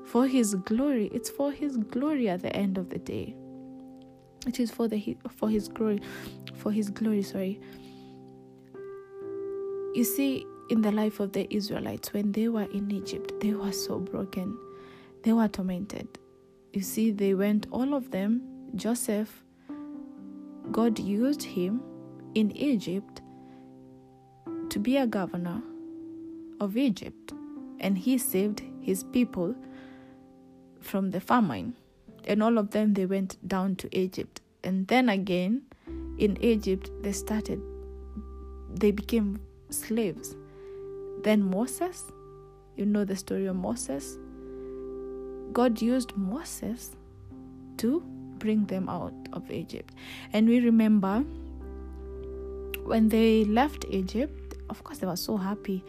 for 0.06 0.28
His 0.28 0.56
glory? 0.56 1.10
It's 1.14 1.30
for 1.30 1.52
His 1.52 1.78
glory 1.78 2.30
at 2.30 2.42
the 2.42 2.56
end 2.56 2.78
of 2.78 2.90
the 2.90 3.00
day. 3.00 3.36
It 4.48 4.60
is 4.60 4.72
for 4.72 4.88
the 4.88 5.18
for 5.30 5.50
His 5.50 5.68
glory, 5.68 6.02
for 6.56 6.72
His 6.72 6.90
glory. 6.90 7.24
Sorry. 7.24 7.60
You 9.94 10.04
see, 10.04 10.46
in 10.70 10.82
the 10.82 10.92
life 10.92 11.20
of 11.20 11.34
the 11.34 11.54
Israelites, 11.54 12.14
when 12.14 12.32
they 12.32 12.48
were 12.48 12.68
in 12.74 12.90
Egypt, 12.92 13.34
they 13.42 13.54
were 13.54 13.72
so 13.72 14.00
broken. 14.00 14.58
They 15.24 15.34
were 15.34 15.48
tormented. 15.48 16.08
You 16.74 16.82
see, 16.82 17.12
they 17.12 17.36
went, 17.36 17.68
all 17.72 17.94
of 17.94 18.10
them, 18.10 18.42
Joseph, 18.76 19.43
God 20.72 21.00
used 21.00 21.44
him 21.44 21.82
in 22.34 22.52
Egypt 22.56 23.22
to 24.70 24.80
be 24.80 24.98
a 24.98 25.06
governor 25.06 25.62
of 26.60 26.78
Egypt, 26.78 27.34
and 27.80 27.98
he 27.98 28.18
saved 28.18 28.62
his 28.82 29.04
people 29.04 29.56
from 30.82 31.12
the 31.12 31.20
famine. 31.20 31.76
And 32.26 32.42
all 32.42 32.58
of 32.58 32.72
them, 32.72 32.94
they 32.94 33.06
went 33.06 33.38
down 33.48 33.76
to 33.78 33.98
Egypt. 33.98 34.42
And 34.64 34.88
then 34.88 35.10
again, 35.10 35.64
in 36.18 36.38
Egypt, 36.42 36.90
they 37.02 37.12
started, 37.12 37.62
they 38.74 38.92
became 38.92 39.40
slaves. 39.70 40.36
Then 41.24 41.44
Moses, 41.44 42.06
you 42.78 42.86
know 42.86 43.04
the 43.04 43.16
story 43.16 43.46
of 43.46 43.56
Moses. 43.56 44.18
God 45.52 45.82
used 45.82 46.16
Moses 46.16 46.96
to 47.78 48.04
bring 48.44 48.66
them 48.66 48.90
out 48.90 49.14
of 49.32 49.50
Egypt. 49.50 49.94
And 50.34 50.50
we 50.50 50.60
remember 50.60 51.24
when 52.84 53.08
they 53.08 53.46
left 53.46 53.86
Egypt, 53.90 54.56
of 54.70 54.84
course, 54.84 54.98
they 55.00 55.08
were 55.08 55.16
so 55.16 55.38
happy. 55.38 55.82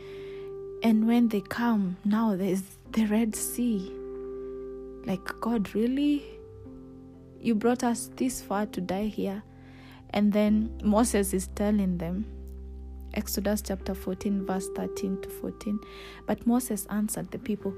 And 0.85 1.09
when 1.09 1.29
they 1.29 1.41
come, 1.41 1.97
now 2.05 2.37
there's 2.37 2.63
the 2.93 3.07
Red 3.07 3.35
Sea. 3.35 3.91
Like, 5.05 5.25
God, 5.41 5.75
really? 5.75 6.23
You 7.41 7.57
brought 7.57 7.83
us 7.83 8.11
this 8.17 8.41
far 8.41 8.67
to 8.67 8.81
die 8.81 9.07
here. 9.07 9.43
And 10.11 10.33
then 10.33 10.81
Moses 10.85 11.35
is 11.35 11.49
telling 11.57 11.99
them, 11.99 12.25
Exodus 13.15 13.63
chapter 13.63 13.95
14, 13.95 14.47
verse 14.47 14.69
13 14.77 15.23
to 15.23 15.29
14. 15.29 15.81
But 16.27 16.47
Moses 16.47 16.87
answered 16.89 17.33
the 17.33 17.39
people, 17.39 17.75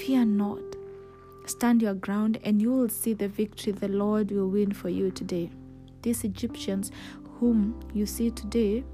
Fear 0.00 0.26
not, 0.26 0.77
stand 1.48 1.82
your 1.82 1.94
ground, 1.94 2.38
and 2.44 2.60
you 2.60 2.72
will 2.72 2.88
see 2.88 3.14
the 3.14 3.28
victory 3.28 3.72
the 3.72 3.88
Lord 3.88 4.30
will 4.30 4.48
win 4.48 4.72
for 4.72 4.88
you 4.88 5.10
today. 5.10 5.50
These 6.02 6.24
Egyptians, 6.24 6.90
whom 7.38 7.78
you 7.92 8.06
see 8.06 8.30
today, 8.30 8.84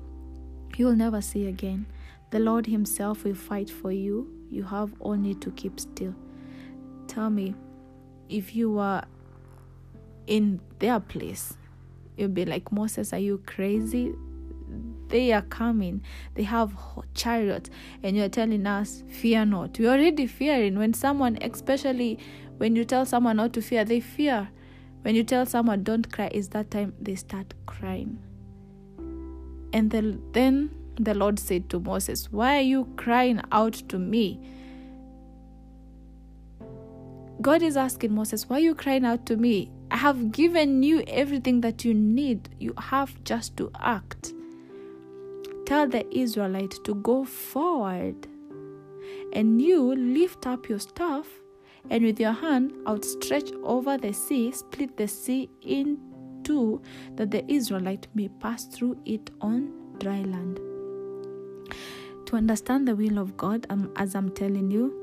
you 0.76 0.87
will 0.87 0.96
never 0.96 1.20
see 1.20 1.46
again. 1.46 1.87
The 2.30 2.38
Lord 2.38 2.66
Himself 2.66 3.25
will 3.25 3.34
fight 3.34 3.70
for 3.70 3.92
you. 3.92 4.28
You 4.50 4.64
have 4.64 4.92
only 5.00 5.34
to 5.37 5.50
keep 5.52 5.78
still. 5.78 6.14
Tell 7.06 7.30
me, 7.30 7.54
if 8.28 8.54
you 8.54 8.73
were 8.73 9.02
in 10.26 10.61
their 10.78 11.00
place, 11.00 11.54
you'd 12.16 12.34
be 12.34 12.44
like, 12.44 12.73
Moses, 12.73 13.12
are 13.12 13.18
you 13.18 13.42
crazy? 13.46 14.14
they 15.08 15.32
are 15.32 15.42
coming 15.42 16.02
they 16.34 16.42
have 16.42 16.75
chariots 17.14 17.70
and 18.02 18.16
you're 18.16 18.28
telling 18.28 18.66
us 18.66 19.04
fear 19.08 19.44
not 19.44 19.78
we're 19.78 19.90
already 19.90 20.26
fearing 20.26 20.78
when 20.78 20.92
someone 20.92 21.38
especially 21.42 22.18
when 22.58 22.76
you 22.76 22.84
tell 22.84 23.04
someone 23.04 23.37
not 23.37 23.52
to 23.52 23.61
fear 23.61 23.84
they 23.84 24.00
fear 24.00 24.49
when 25.02 25.14
you 25.14 25.23
tell 25.25 25.44
someone 25.44 25.82
don't 25.82 26.12
cry 26.12 26.30
is 26.32 26.49
that 26.50 26.70
time 26.70 26.94
they 27.00 27.14
start 27.14 27.52
crying 27.66 28.18
and 29.75 29.90
the, 29.90 30.16
then 30.32 30.70
the 31.00 31.14
Lord 31.14 31.40
said 31.40 31.68
to 31.70 31.80
Moses, 31.80 32.30
Why 32.30 32.58
are 32.58 32.62
you 32.62 32.87
crying 32.96 33.40
out 33.50 33.75
to 33.88 33.99
me? 33.99 34.40
God 37.42 37.61
is 37.61 37.76
asking 37.76 38.14
Moses, 38.14 38.49
Why 38.49 38.58
are 38.58 38.61
you 38.61 38.76
crying 38.76 39.04
out 39.04 39.26
to 39.26 39.37
me? 39.37 39.73
I 39.90 39.96
have 39.96 40.30
given 40.30 40.84
you 40.84 41.02
everything 41.08 41.61
that 41.62 41.84
you 41.84 41.92
need. 41.92 42.49
You 42.61 42.75
have 42.78 43.23
just 43.25 43.56
to 43.56 43.70
act. 43.80 44.32
Tell 45.66 45.88
the 45.88 46.06
Israelite 46.16 46.75
to 46.84 46.94
go 46.94 47.25
forward. 47.25 48.28
And 49.32 49.61
you 49.61 49.94
lift 49.94 50.46
up 50.46 50.68
your 50.68 50.78
staff, 50.78 51.26
and 51.90 52.04
with 52.04 52.18
your 52.18 52.32
hand 52.32 52.72
outstretched 52.86 53.54
over 53.62 53.96
the 53.96 54.12
sea, 54.12 54.52
split 54.52 54.96
the 54.96 55.08
sea 55.08 55.50
in 55.62 55.98
two, 56.42 56.80
that 57.16 57.30
the 57.30 57.44
Israelite 57.50 58.06
may 58.14 58.28
pass 58.28 58.64
through 58.64 58.98
it 59.04 59.30
on 59.40 59.72
dry 59.98 60.22
land. 60.22 60.60
To 62.26 62.36
understand 62.36 62.88
the 62.88 62.96
will 62.96 63.18
of 63.18 63.36
God, 63.36 63.66
um, 63.70 63.92
as 63.96 64.14
I'm 64.14 64.30
telling 64.30 64.70
you, 64.70 65.00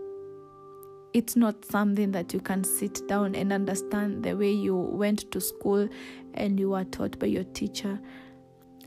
it's 1.13 1.35
not 1.35 1.65
something 1.65 2.11
that 2.11 2.33
you 2.33 2.39
can 2.39 2.63
sit 2.63 3.07
down 3.07 3.35
and 3.35 3.51
understand 3.51 4.23
the 4.23 4.35
way 4.35 4.51
you 4.51 4.75
went 4.75 5.29
to 5.31 5.41
school 5.41 5.88
and 6.35 6.59
you 6.59 6.69
were 6.69 6.85
taught 6.85 7.19
by 7.19 7.27
your 7.27 7.43
teacher 7.43 8.00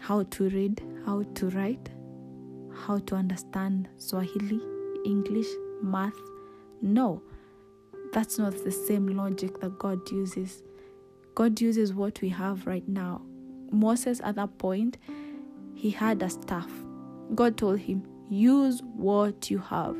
how 0.01 0.23
to 0.25 0.49
read, 0.51 0.83
how 1.07 1.23
to 1.35 1.51
write, 1.51 1.91
how 2.75 2.99
to 2.99 3.15
understand 3.15 3.89
Swahili, 3.99 4.61
English, 5.05 5.47
math. 5.83 6.19
No, 6.83 7.23
that's 8.15 8.39
not 8.39 8.63
the 8.63 8.71
same 8.71 9.09
logic 9.09 9.61
that 9.61 9.77
God 9.77 10.09
uses. 10.11 10.63
God 11.35 11.61
uses 11.61 11.93
what 11.93 12.21
we 12.23 12.29
have 12.29 12.65
right 12.65 12.89
now. 12.89 13.21
Moses, 13.73 14.21
at 14.23 14.37
that 14.37 14.57
point, 14.57 14.99
he 15.75 15.91
had 15.91 16.23
a 16.23 16.31
staff. 16.31 16.71
God 17.35 17.57
told 17.57 17.81
him, 17.81 18.05
Use 18.31 18.81
what 18.85 19.51
you 19.51 19.59
have. 19.59 19.97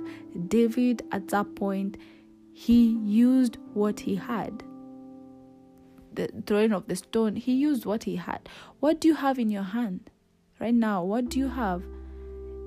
David, 0.47 1.03
at 1.11 1.29
that 1.29 1.57
point, 1.57 1.97
he 2.53 2.97
used 3.03 3.59
what 3.73 3.99
he 3.99 4.15
had. 4.15 4.63
The 6.13 6.31
throwing 6.47 6.73
of 6.73 6.87
the 6.87 6.95
stone, 6.95 7.35
he 7.35 7.55
used 7.55 7.85
what 7.85 8.05
he 8.05 8.15
had. 8.15 8.49
What 8.79 9.01
do 9.01 9.09
you 9.09 9.15
have 9.15 9.41
in 9.41 9.51
your 9.51 9.65
hand 9.65 10.09
right 10.61 10.73
now? 10.73 11.03
What 11.03 11.31
do 11.31 11.41
you 11.41 11.49
have? 11.49 11.83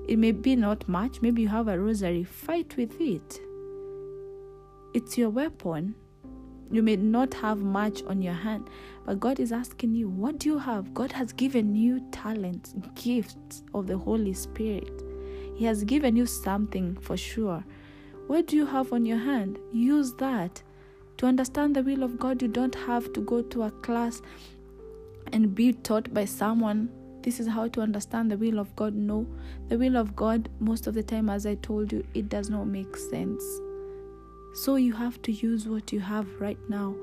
It 0.06 0.18
may 0.18 0.32
be 0.32 0.56
not 0.56 0.86
much. 0.86 1.22
Maybe 1.22 1.40
you 1.42 1.48
have 1.48 1.68
a 1.68 1.78
rosary. 1.78 2.24
Fight 2.24 2.76
with 2.76 3.00
it. 3.00 3.40
It's 4.94 5.18
your 5.18 5.30
weapon. 5.30 5.94
You 6.70 6.82
may 6.82 6.96
not 6.96 7.32
have 7.34 7.58
much 7.58 8.02
on 8.04 8.20
your 8.20 8.34
hand, 8.34 8.68
but 9.06 9.20
God 9.20 9.40
is 9.40 9.52
asking 9.52 9.94
you, 9.94 10.08
what 10.08 10.38
do 10.38 10.50
you 10.50 10.58
have? 10.58 10.92
God 10.92 11.12
has 11.12 11.32
given 11.32 11.74
you 11.74 12.06
talents, 12.10 12.74
gifts 12.94 13.62
of 13.74 13.86
the 13.86 13.96
Holy 13.96 14.34
Spirit. 14.34 15.02
He 15.56 15.64
has 15.64 15.84
given 15.84 16.14
you 16.14 16.26
something 16.26 16.96
for 16.96 17.16
sure. 17.16 17.64
What 18.26 18.46
do 18.46 18.56
you 18.56 18.66
have 18.66 18.92
on 18.92 19.06
your 19.06 19.18
hand? 19.18 19.58
Use 19.72 20.12
that. 20.14 20.62
To 21.16 21.26
understand 21.26 21.74
the 21.74 21.82
will 21.82 22.02
of 22.02 22.18
God, 22.18 22.42
you 22.42 22.48
don't 22.48 22.74
have 22.74 23.12
to 23.14 23.20
go 23.20 23.42
to 23.42 23.62
a 23.64 23.70
class 23.70 24.20
and 25.32 25.54
be 25.54 25.72
taught 25.72 26.12
by 26.14 26.26
someone. 26.26 26.90
This 27.22 27.40
is 27.40 27.48
how 27.48 27.68
to 27.68 27.80
understand 27.80 28.30
the 28.30 28.36
will 28.36 28.58
of 28.58 28.74
God. 28.76 28.94
No, 28.94 29.26
the 29.68 29.78
will 29.78 29.96
of 29.96 30.14
God, 30.14 30.48
most 30.60 30.86
of 30.86 30.94
the 30.94 31.02
time, 31.02 31.28
as 31.28 31.46
I 31.46 31.56
told 31.56 31.92
you, 31.92 32.06
it 32.14 32.28
does 32.28 32.50
not 32.50 32.66
make 32.66 32.96
sense. 32.96 33.42
So 34.54 34.76
you 34.76 34.92
have 34.92 35.20
to 35.22 35.32
use 35.32 35.68
what 35.68 35.92
you 35.92 36.00
have 36.00 36.26
right 36.40 36.58
now, 36.68 36.94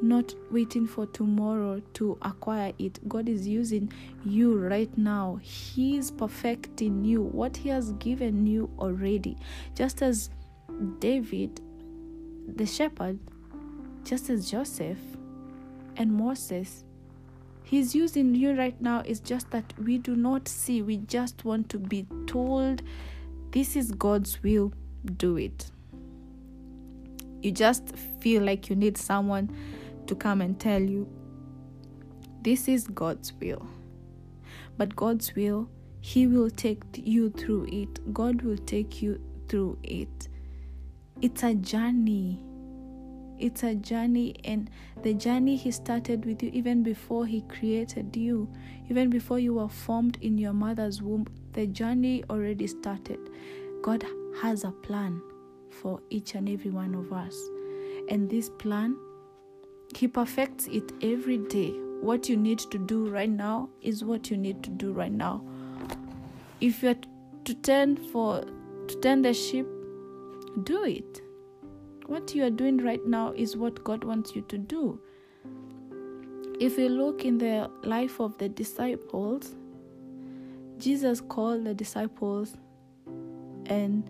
not 0.00 0.34
waiting 0.50 0.86
for 0.86 1.06
tomorrow 1.06 1.80
to 1.94 2.18
acquire 2.22 2.72
it. 2.78 3.06
God 3.08 3.28
is 3.28 3.46
using 3.46 3.92
you 4.24 4.58
right 4.58 4.96
now. 4.96 5.38
He 5.42 5.96
is 5.96 6.10
perfecting 6.10 7.04
you, 7.04 7.22
what 7.22 7.56
He 7.56 7.68
has 7.68 7.92
given 7.92 8.46
you 8.46 8.70
already. 8.78 9.36
Just 9.74 10.02
as 10.02 10.30
David, 11.00 11.60
the 12.56 12.66
shepherd, 12.66 13.18
just 14.04 14.30
as 14.30 14.50
Joseph 14.50 14.98
and 15.96 16.12
Moses. 16.12 16.84
He's 17.64 17.94
using 17.94 18.34
you 18.34 18.54
right 18.54 18.78
now. 18.80 19.02
It's 19.06 19.20
just 19.20 19.50
that 19.50 19.72
we 19.78 19.98
do 19.98 20.16
not 20.16 20.48
see. 20.48 20.82
We 20.82 20.98
just 20.98 21.44
want 21.44 21.68
to 21.70 21.78
be 21.78 22.06
told 22.26 22.82
this 23.52 23.76
is 23.76 23.92
God's 23.92 24.42
will, 24.42 24.72
do 25.16 25.36
it. 25.36 25.70
You 27.42 27.50
just 27.50 27.96
feel 28.20 28.44
like 28.44 28.70
you 28.70 28.76
need 28.76 28.96
someone 28.96 29.50
to 30.06 30.14
come 30.14 30.40
and 30.40 30.58
tell 30.60 30.80
you. 30.80 31.08
This 32.40 32.68
is 32.68 32.86
God's 32.86 33.32
will. 33.32 33.66
But 34.78 34.94
God's 34.94 35.34
will, 35.34 35.68
He 36.00 36.28
will 36.28 36.50
take 36.50 36.82
you 36.94 37.30
through 37.30 37.66
it. 37.72 38.14
God 38.14 38.42
will 38.42 38.58
take 38.58 39.02
you 39.02 39.20
through 39.48 39.78
it. 39.82 40.28
It's 41.20 41.42
a 41.42 41.54
journey. 41.54 42.38
It's 43.40 43.64
a 43.64 43.74
journey 43.74 44.36
and 44.44 44.70
the 45.02 45.12
journey 45.14 45.56
he 45.56 45.72
started 45.72 46.24
with 46.24 46.44
you 46.44 46.50
even 46.52 46.84
before 46.84 47.26
he 47.26 47.40
created 47.42 48.14
you 48.14 48.48
even 48.88 49.10
before 49.10 49.40
you 49.40 49.54
were 49.54 49.68
formed 49.68 50.16
in 50.20 50.38
your 50.38 50.52
mother's 50.52 51.02
womb 51.02 51.26
the 51.52 51.66
journey 51.66 52.22
already 52.30 52.68
started. 52.68 53.18
God 53.82 54.04
has 54.40 54.62
a 54.62 54.70
plan 54.70 55.20
for 55.72 56.00
each 56.10 56.34
and 56.34 56.48
every 56.48 56.70
one 56.70 56.94
of 56.94 57.12
us 57.12 57.36
and 58.08 58.28
this 58.30 58.48
plan 58.48 58.96
he 59.96 60.08
perfects 60.08 60.66
it 60.68 60.92
every 61.02 61.38
day 61.38 61.70
what 62.00 62.28
you 62.28 62.36
need 62.36 62.58
to 62.58 62.78
do 62.78 63.08
right 63.08 63.30
now 63.30 63.68
is 63.80 64.04
what 64.04 64.30
you 64.30 64.36
need 64.36 64.62
to 64.62 64.70
do 64.70 64.92
right 64.92 65.12
now 65.12 65.42
if 66.60 66.82
you're 66.82 66.96
to 67.44 67.54
turn 67.54 67.96
for 67.96 68.44
to 68.86 69.00
turn 69.00 69.22
the 69.22 69.34
ship 69.34 69.66
do 70.64 70.84
it. 70.84 71.22
What 72.06 72.34
you 72.34 72.44
are 72.44 72.50
doing 72.50 72.78
right 72.78 73.04
now 73.06 73.32
is 73.32 73.56
what 73.56 73.82
God 73.84 74.04
wants 74.04 74.36
you 74.36 74.42
to 74.42 74.58
do. 74.58 75.00
If 76.60 76.78
you 76.78 76.88
look 76.88 77.24
in 77.24 77.38
the 77.38 77.70
life 77.82 78.20
of 78.20 78.36
the 78.38 78.48
disciples, 78.48 79.54
Jesus 80.78 81.20
called 81.20 81.64
the 81.64 81.74
disciples 81.74 82.56
and 83.66 84.08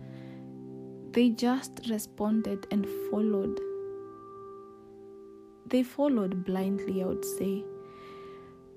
they 1.13 1.29
just 1.29 1.79
responded 1.89 2.65
and 2.71 2.87
followed. 3.09 3.59
They 5.67 5.83
followed 5.83 6.43
blindly, 6.43 7.03
I 7.03 7.05
would 7.05 7.23
say. 7.23 7.63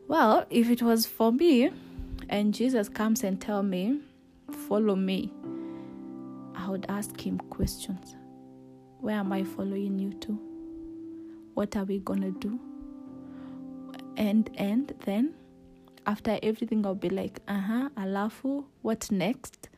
Well, 0.07 0.47
if 0.51 0.69
it 0.69 0.83
was 0.83 1.07
for 1.07 1.33
me 1.33 1.71
and 2.29 2.53
Jesus 2.53 2.89
comes 2.89 3.25
and 3.25 3.41
tell 3.41 3.63
me, 3.63 4.01
follow 4.69 4.95
me, 4.95 5.33
I 6.55 6.69
would 6.69 6.87
ask 6.89 7.19
him 7.21 7.39
questions. 7.51 8.17
Where 9.01 9.17
am 9.17 9.33
I 9.33 9.43
following 9.43 9.99
you 9.99 10.13
to? 10.13 10.39
What 11.55 11.75
are 11.75 11.85
we 11.85 12.01
gonna 12.01 12.33
do? 12.33 12.61
And 14.19 14.51
and 14.57 14.93
then 15.05 15.35
after 16.07 16.39
everything 16.43 16.85
I'll 16.85 16.95
be 16.95 17.11
like, 17.11 17.41
uh-huh, 17.49 17.89
alafu, 17.97 18.65
what 18.83 19.11
next? 19.11 19.69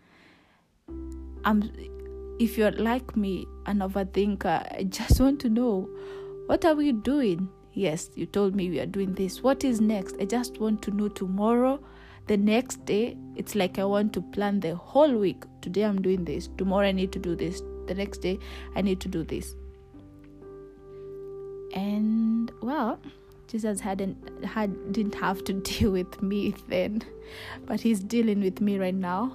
I'm 1.44 1.70
if 2.38 2.58
you're 2.58 2.72
like 2.72 3.16
me, 3.16 3.46
an 3.66 3.78
overthinker, 3.78 4.78
I 4.78 4.84
just 4.84 5.20
want 5.20 5.40
to 5.40 5.48
know 5.48 5.88
what 6.46 6.64
are 6.64 6.74
we 6.74 6.92
doing? 6.92 7.48
Yes, 7.72 8.10
you 8.14 8.26
told 8.26 8.54
me 8.54 8.70
we 8.70 8.80
are 8.80 8.86
doing 8.86 9.14
this. 9.14 9.42
What 9.42 9.64
is 9.64 9.80
next? 9.80 10.16
I 10.20 10.24
just 10.24 10.58
want 10.58 10.82
to 10.82 10.90
know 10.90 11.08
tomorrow 11.08 11.80
the 12.28 12.36
next 12.36 12.84
day 12.84 13.16
it's 13.36 13.54
like 13.54 13.78
i 13.78 13.84
want 13.84 14.12
to 14.12 14.20
plan 14.20 14.60
the 14.60 14.74
whole 14.76 15.14
week 15.16 15.44
today 15.62 15.82
i'm 15.82 16.00
doing 16.00 16.24
this 16.24 16.48
tomorrow 16.58 16.86
i 16.86 16.92
need 16.92 17.10
to 17.10 17.18
do 17.18 17.34
this 17.34 17.62
the 17.86 17.94
next 17.94 18.18
day 18.18 18.38
i 18.76 18.82
need 18.82 19.00
to 19.00 19.08
do 19.08 19.24
this 19.24 19.54
and 21.74 22.52
well 22.60 23.00
jesus 23.46 23.80
hadn't 23.80 24.44
had 24.44 24.92
didn't 24.92 25.14
have 25.14 25.42
to 25.42 25.52
deal 25.70 25.90
with 25.90 26.20
me 26.22 26.54
then 26.68 27.02
but 27.64 27.80
he's 27.80 28.00
dealing 28.00 28.42
with 28.42 28.60
me 28.60 28.78
right 28.78 28.94
now 28.94 29.32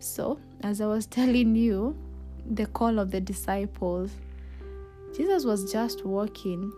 so 0.00 0.40
as 0.64 0.80
i 0.80 0.86
was 0.86 1.06
telling 1.06 1.54
you 1.54 1.96
the 2.50 2.66
call 2.66 2.98
of 2.98 3.10
the 3.10 3.20
disciples 3.20 4.10
jesus 5.16 5.44
was 5.44 5.70
just 5.70 6.04
walking 6.04 6.72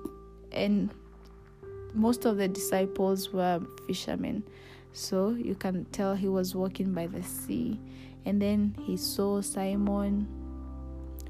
and 0.52 0.90
most 1.94 2.24
of 2.24 2.36
the 2.36 2.48
disciples 2.48 3.32
were 3.32 3.60
fishermen 3.86 4.42
so 4.92 5.30
you 5.30 5.54
can 5.54 5.84
tell 5.86 6.14
he 6.14 6.28
was 6.28 6.54
walking 6.54 6.92
by 6.92 7.06
the 7.06 7.22
sea. 7.22 7.78
And 8.24 8.40
then 8.40 8.76
he 8.82 8.96
saw 8.96 9.40
Simon, 9.40 10.26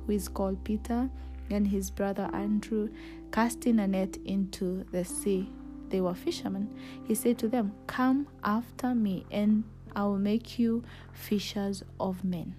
who 0.06 0.12
is 0.12 0.28
called 0.28 0.62
Peter, 0.64 1.10
and 1.50 1.66
his 1.66 1.90
brother 1.90 2.30
Andrew 2.32 2.88
casting 3.32 3.78
a 3.80 3.86
net 3.86 4.16
into 4.24 4.84
the 4.92 5.04
sea. 5.04 5.50
They 5.88 6.00
were 6.00 6.14
fishermen. 6.14 6.72
He 7.04 7.14
said 7.14 7.38
to 7.38 7.48
them, 7.48 7.72
Come 7.86 8.28
after 8.44 8.94
me, 8.94 9.26
and 9.30 9.64
I 9.94 10.04
will 10.04 10.18
make 10.18 10.58
you 10.58 10.84
fishers 11.12 11.82
of 11.98 12.24
men. 12.24 12.54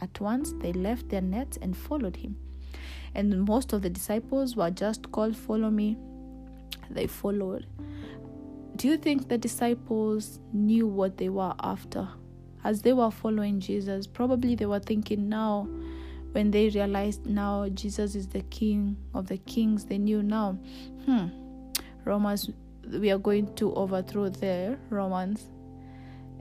At 0.00 0.20
once 0.20 0.52
they 0.60 0.72
left 0.72 1.08
their 1.08 1.20
nets 1.20 1.58
and 1.60 1.76
followed 1.76 2.16
him. 2.16 2.36
And 3.14 3.44
most 3.44 3.72
of 3.72 3.82
the 3.82 3.90
disciples 3.90 4.56
were 4.56 4.70
just 4.70 5.10
called, 5.12 5.36
Follow 5.36 5.70
me. 5.70 5.96
They 6.90 7.06
followed. 7.06 7.66
Do 8.76 8.88
you 8.88 8.96
think 8.96 9.28
the 9.28 9.38
disciples 9.38 10.40
knew 10.52 10.86
what 10.86 11.16
they 11.16 11.28
were 11.28 11.54
after? 11.60 12.08
as 12.64 12.80
they 12.80 12.94
were 12.94 13.10
following 13.10 13.60
Jesus, 13.60 14.06
probably 14.06 14.54
they 14.54 14.66
were 14.66 14.80
thinking 14.80 15.28
now, 15.28 15.68
when 16.32 16.50
they 16.50 16.70
realized 16.70 17.26
now 17.26 17.68
Jesus 17.68 18.16
is 18.16 18.26
the 18.26 18.40
King 18.42 18.96
of 19.12 19.28
the 19.28 19.36
kings, 19.36 19.84
they 19.84 19.98
knew 19.98 20.22
now, 20.22 20.52
hmm, 21.04 21.26
Romans, 22.04 22.50
we 22.90 23.10
are 23.10 23.18
going 23.18 23.54
to 23.54 23.72
overthrow 23.74 24.30
the 24.30 24.76
Romans. 24.90 25.50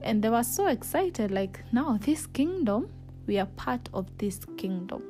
And 0.02 0.24
they 0.24 0.30
were 0.30 0.44
so 0.44 0.68
excited, 0.68 1.30
like, 1.30 1.64
now 1.72 1.98
this 2.02 2.26
kingdom, 2.26 2.90
we 3.28 3.40
are 3.40 3.46
part 3.46 3.90
of 3.94 4.08
this 4.18 4.40
kingdom. 4.58 5.04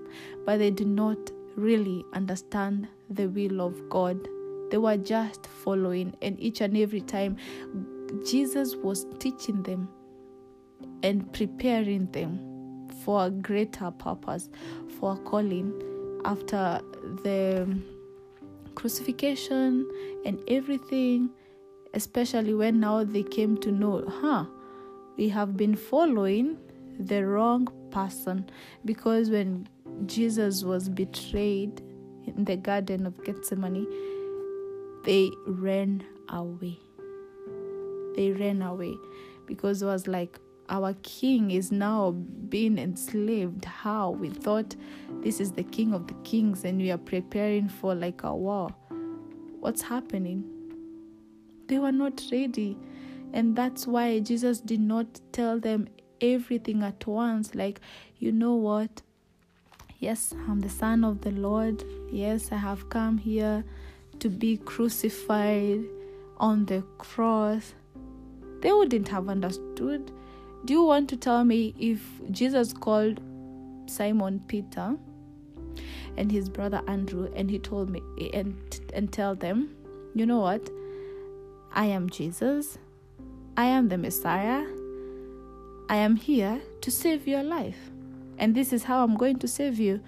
But 0.45 0.57
they 0.57 0.71
did 0.71 0.87
not 0.87 1.17
really 1.55 2.05
understand 2.13 2.87
the 3.09 3.27
will 3.27 3.61
of 3.61 3.89
God. 3.89 4.19
They 4.71 4.77
were 4.77 4.97
just 4.97 5.45
following, 5.47 6.15
and 6.21 6.39
each 6.39 6.61
and 6.61 6.75
every 6.75 7.01
time 7.01 7.37
Jesus 8.25 8.75
was 8.75 9.05
teaching 9.19 9.61
them 9.63 9.89
and 11.03 11.31
preparing 11.33 12.11
them 12.11 12.89
for 13.03 13.25
a 13.25 13.29
greater 13.29 13.91
purpose, 13.91 14.49
for 14.99 15.13
a 15.13 15.17
calling 15.17 15.73
after 16.25 16.81
the 17.23 17.67
crucifixion 18.75 19.87
and 20.25 20.39
everything, 20.47 21.29
especially 21.93 22.53
when 22.53 22.79
now 22.79 23.03
they 23.03 23.23
came 23.23 23.57
to 23.57 23.71
know, 23.71 24.03
huh, 24.07 24.45
we 25.17 25.29
have 25.29 25.55
been 25.55 25.75
following 25.75 26.57
the 26.99 27.25
wrong 27.25 27.67
person 27.93 28.49
because 28.83 29.29
when 29.29 29.67
Jesus 30.05 30.63
was 30.63 30.89
betrayed 30.89 31.81
in 32.25 32.45
the 32.45 32.57
Garden 32.57 33.05
of 33.05 33.23
Gethsemane, 33.23 33.87
they 35.05 35.29
ran 35.45 36.03
away. 36.29 36.79
They 38.15 38.31
ran 38.31 38.61
away 38.61 38.95
because 39.45 39.81
it 39.81 39.85
was 39.85 40.07
like 40.07 40.39
our 40.69 40.95
king 41.03 41.51
is 41.51 41.71
now 41.71 42.11
being 42.49 42.77
enslaved. 42.77 43.65
How? 43.65 44.11
We 44.11 44.29
thought 44.29 44.75
this 45.21 45.39
is 45.39 45.51
the 45.51 45.63
king 45.63 45.93
of 45.93 46.07
the 46.07 46.15
kings 46.23 46.63
and 46.63 46.79
we 46.79 46.91
are 46.91 46.97
preparing 46.97 47.67
for 47.67 47.93
like 47.93 48.23
a 48.23 48.35
war. 48.35 48.69
What's 49.59 49.81
happening? 49.81 50.43
They 51.67 51.79
were 51.79 51.91
not 51.91 52.23
ready. 52.31 52.77
And 53.33 53.55
that's 53.55 53.87
why 53.87 54.19
Jesus 54.19 54.59
did 54.59 54.79
not 54.79 55.19
tell 55.31 55.59
them 55.59 55.87
everything 56.23 56.81
at 56.83 57.05
once. 57.05 57.53
Like, 57.53 57.81
you 58.17 58.31
know 58.31 58.55
what? 58.55 59.01
Yes, 59.99 60.33
I'm 60.47 60.61
the 60.61 60.69
Son 60.69 61.03
of 61.03 61.21
the 61.21 61.31
Lord. 61.31 61.83
Yes, 62.11 62.51
I 62.51 62.55
have 62.55 62.89
come 62.89 63.17
here 63.17 63.63
to 64.19 64.29
be 64.29 64.57
crucified 64.57 65.83
on 66.37 66.65
the 66.65 66.83
cross. 66.97 67.73
They 68.61 68.71
wouldn't 68.71 69.09
have 69.09 69.29
understood. 69.29 70.11
Do 70.65 70.73
you 70.73 70.83
want 70.83 71.09
to 71.09 71.17
tell 71.17 71.43
me 71.43 71.75
if 71.77 72.01
Jesus 72.31 72.73
called 72.73 73.19
Simon 73.85 74.41
Peter 74.47 74.95
and 76.17 76.31
his 76.31 76.47
brother 76.47 76.81
Andrew 76.87 77.31
and 77.35 77.49
he 77.49 77.59
told 77.59 77.89
me 77.89 78.01
and 78.33 78.55
and 78.93 79.11
tell 79.11 79.35
them, 79.35 79.75
you 80.15 80.25
know 80.25 80.39
what? 80.39 80.69
I 81.73 81.85
am 81.85 82.09
Jesus. 82.09 82.77
I 83.57 83.65
am 83.65 83.89
the 83.89 83.97
Messiah. 83.97 84.65
I 85.89 85.97
am 85.97 86.15
here 86.15 86.61
to 86.81 86.91
save 86.91 87.27
your 87.27 87.43
life. 87.43 87.77
And 88.37 88.55
this 88.55 88.73
is 88.73 88.83
how 88.83 89.03
I'm 89.03 89.15
going 89.15 89.39
to 89.39 89.47
save 89.47 89.79
you 89.79 90.01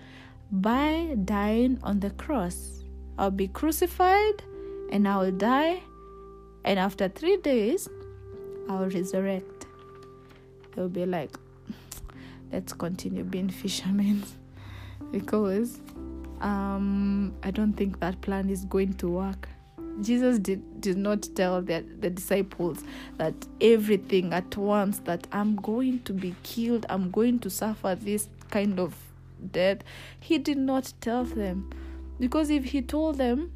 by 0.51 1.15
dying 1.25 1.79
on 1.83 1.99
the 1.99 2.09
cross. 2.11 2.83
I'll 3.17 3.31
be 3.31 3.47
crucified 3.47 4.43
and 4.91 5.07
I 5.07 5.17
will 5.17 5.31
die, 5.31 5.81
and 6.63 6.79
after 6.79 7.07
three 7.07 7.38
days, 7.38 7.89
I'll 8.69 8.88
resurrect. 8.88 9.65
They'll 10.75 10.89
be 10.89 11.05
like, 11.05 11.31
let's 12.51 12.73
continue 12.73 13.23
being 13.23 13.49
fishermen 13.49 14.23
because 15.11 15.79
um, 16.41 17.33
I 17.43 17.51
don't 17.51 17.73
think 17.73 17.99
that 17.99 18.21
plan 18.21 18.49
is 18.49 18.65
going 18.65 18.93
to 18.95 19.09
work. 19.09 19.49
Jesus 20.01 20.39
did, 20.39 20.81
did 20.81 20.97
not 20.97 21.27
tell 21.36 21.62
the, 21.62 21.86
the 21.99 22.10
disciples 22.10 22.84
that 23.17 23.34
everything 23.62 24.34
at 24.34 24.55
once, 24.58 24.99
that 24.99 25.27
I'm 25.31 25.55
going 25.55 25.99
to 26.01 26.13
be 26.13 26.36
killed, 26.43 26.86
I'm 26.89 27.12
going 27.12 27.39
to 27.39 27.49
suffer 27.49 27.95
this 27.95 28.27
kind 28.51 28.79
of 28.79 28.95
death. 29.51 29.79
He 30.19 30.38
did 30.38 30.58
not 30.58 30.93
tell 31.01 31.23
them. 31.23 31.69
Because 32.19 32.49
if 32.49 32.65
he 32.65 32.81
told 32.81 33.17
them, 33.17 33.51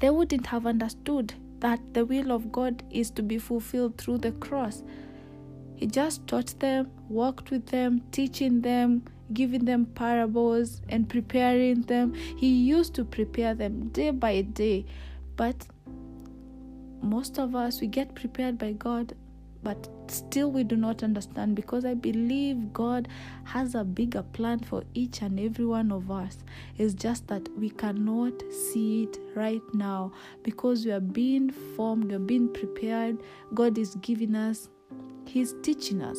they 0.00 0.10
wouldn't 0.10 0.46
have 0.46 0.66
understood 0.66 1.34
that 1.60 1.80
the 1.94 2.04
will 2.04 2.32
of 2.32 2.52
God 2.52 2.82
is 2.90 3.10
to 3.12 3.22
be 3.22 3.38
fulfilled 3.38 3.96
through 3.96 4.18
the 4.18 4.32
cross. 4.32 4.82
He 5.74 5.86
just 5.86 6.26
taught 6.26 6.58
them, 6.58 6.90
walked 7.08 7.50
with 7.50 7.66
them, 7.66 8.02
teaching 8.12 8.62
them, 8.62 9.04
giving 9.32 9.64
them 9.64 9.86
parables, 9.86 10.80
and 10.88 11.08
preparing 11.08 11.82
them. 11.82 12.14
He 12.14 12.48
used 12.48 12.94
to 12.94 13.04
prepare 13.04 13.54
them 13.54 13.88
day 13.88 14.10
by 14.10 14.42
day 14.42 14.86
but 15.36 15.66
most 17.02 17.38
of 17.38 17.54
us, 17.54 17.80
we 17.80 17.86
get 17.86 18.14
prepared 18.14 18.58
by 18.58 18.72
God, 18.72 19.14
but 19.62 19.88
still 20.08 20.50
we 20.50 20.64
do 20.64 20.76
not 20.76 21.02
understand 21.02 21.56
because 21.56 21.84
I 21.84 21.94
believe 21.94 22.72
God 22.72 23.08
has 23.44 23.74
a 23.74 23.84
bigger 23.84 24.22
plan 24.22 24.60
for 24.60 24.82
each 24.94 25.22
and 25.22 25.38
every 25.38 25.66
one 25.66 25.92
of 25.92 26.10
us. 26.10 26.38
It's 26.76 26.94
just 26.94 27.26
that 27.28 27.48
we 27.56 27.70
cannot 27.70 28.32
see 28.50 29.04
it 29.04 29.18
right 29.34 29.62
now 29.74 30.12
because 30.42 30.84
we 30.84 30.92
are 30.92 31.00
being 31.00 31.50
formed, 31.50 32.06
we 32.06 32.14
are 32.14 32.20
being 32.20 32.52
prepared. 32.52 33.18
God 33.54 33.78
is 33.78 33.94
giving 33.96 34.34
us, 34.34 34.68
He's 35.26 35.54
teaching 35.62 36.02
us. 36.02 36.18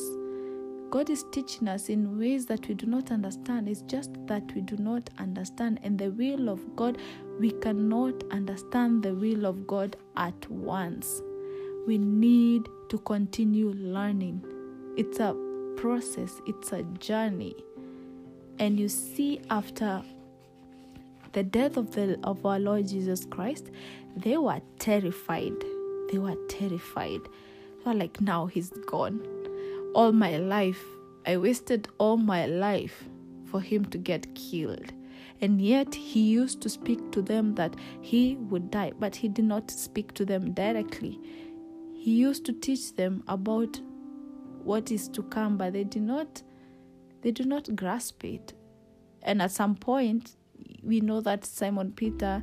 God 0.90 1.10
is 1.10 1.24
teaching 1.32 1.68
us 1.68 1.90
in 1.90 2.18
ways 2.18 2.46
that 2.46 2.66
we 2.66 2.74
do 2.74 2.86
not 2.86 3.10
understand. 3.10 3.68
It's 3.68 3.82
just 3.82 4.10
that 4.26 4.42
we 4.54 4.62
do 4.62 4.76
not 4.78 5.10
understand. 5.18 5.80
And 5.82 5.98
the 5.98 6.10
will 6.10 6.48
of 6.48 6.76
God, 6.76 6.96
we 7.38 7.50
cannot 7.50 8.24
understand 8.30 9.02
the 9.02 9.14
will 9.14 9.44
of 9.44 9.66
God 9.66 9.96
at 10.16 10.50
once. 10.50 11.20
We 11.86 11.98
need 11.98 12.68
to 12.88 12.98
continue 13.00 13.70
learning. 13.72 14.42
It's 14.96 15.20
a 15.20 15.36
process, 15.76 16.40
it's 16.46 16.72
a 16.72 16.82
journey. 16.82 17.54
And 18.58 18.80
you 18.80 18.88
see, 18.88 19.40
after 19.50 20.02
the 21.32 21.42
death 21.42 21.76
of, 21.76 21.90
the, 21.90 22.18
of 22.24 22.44
our 22.46 22.58
Lord 22.58 22.88
Jesus 22.88 23.26
Christ, 23.26 23.70
they 24.16 24.38
were 24.38 24.60
terrified. 24.78 25.54
They 26.10 26.18
were 26.18 26.36
terrified. 26.48 27.20
They 27.22 27.90
were 27.90 27.94
like, 27.94 28.20
now 28.22 28.46
he's 28.46 28.70
gone 28.86 29.37
all 29.94 30.12
my 30.12 30.36
life. 30.38 30.82
I 31.26 31.36
wasted 31.36 31.88
all 31.98 32.16
my 32.16 32.46
life 32.46 33.04
for 33.44 33.60
him 33.60 33.84
to 33.86 33.98
get 33.98 34.34
killed. 34.34 34.92
And 35.40 35.60
yet 35.60 35.94
he 35.94 36.20
used 36.20 36.60
to 36.62 36.68
speak 36.68 37.12
to 37.12 37.22
them 37.22 37.54
that 37.54 37.76
he 38.00 38.36
would 38.36 38.70
die, 38.70 38.92
but 38.98 39.14
he 39.14 39.28
did 39.28 39.44
not 39.44 39.70
speak 39.70 40.12
to 40.14 40.24
them 40.24 40.52
directly. 40.52 41.18
He 41.94 42.12
used 42.12 42.44
to 42.46 42.52
teach 42.52 42.94
them 42.96 43.22
about 43.28 43.80
what 44.62 44.90
is 44.90 45.08
to 45.08 45.22
come, 45.24 45.56
but 45.56 45.72
they 45.72 45.84
did 45.84 46.02
not 46.02 46.42
they 47.20 47.32
do 47.32 47.44
not 47.44 47.74
grasp 47.74 48.24
it. 48.24 48.54
And 49.22 49.42
at 49.42 49.50
some 49.50 49.74
point 49.74 50.36
we 50.82 51.00
know 51.00 51.20
that 51.20 51.44
Simon 51.44 51.92
Peter 51.92 52.42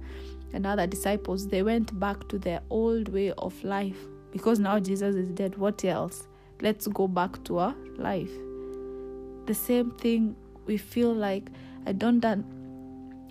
and 0.54 0.66
other 0.66 0.88
disciples 0.88 1.48
they 1.48 1.64
went 1.64 1.98
back 2.00 2.28
to 2.30 2.38
their 2.38 2.62
old 2.70 3.10
way 3.10 3.32
of 3.34 3.62
life 3.64 3.98
because 4.32 4.60
now 4.60 4.80
Jesus 4.80 5.16
is 5.16 5.32
dead. 5.32 5.58
What 5.58 5.84
else? 5.86 6.28
Let's 6.62 6.88
go 6.88 7.08
back 7.08 7.44
to 7.46 7.60
our 7.60 7.76
life. 7.98 8.32
The 9.46 9.54
same 9.54 9.92
thing 9.92 10.36
we 10.66 10.78
feel 10.78 11.14
like 11.14 11.50
i 11.86 11.92
don't 11.92 12.26
un- 12.26 12.44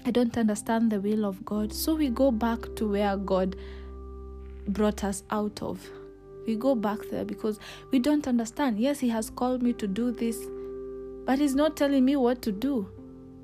i 0.06 0.10
don't 0.10 0.36
understand 0.38 0.90
the 0.92 1.00
will 1.00 1.24
of 1.24 1.44
god. 1.44 1.72
So 1.72 1.94
we 1.94 2.08
go 2.08 2.30
back 2.30 2.74
to 2.76 2.88
where 2.88 3.16
god 3.16 3.56
brought 4.68 5.04
us 5.04 5.22
out 5.30 5.62
of. 5.62 5.86
We 6.46 6.56
go 6.56 6.74
back 6.74 6.98
there 7.10 7.24
because 7.24 7.58
we 7.90 7.98
don't 7.98 8.28
understand. 8.28 8.78
Yes 8.78 9.00
he 9.00 9.08
has 9.08 9.30
called 9.30 9.62
me 9.62 9.72
to 9.74 9.86
do 9.86 10.10
this 10.10 10.38
but 11.26 11.38
he's 11.38 11.54
not 11.54 11.76
telling 11.76 12.04
me 12.04 12.16
what 12.16 12.42
to 12.42 12.52
do. 12.52 12.88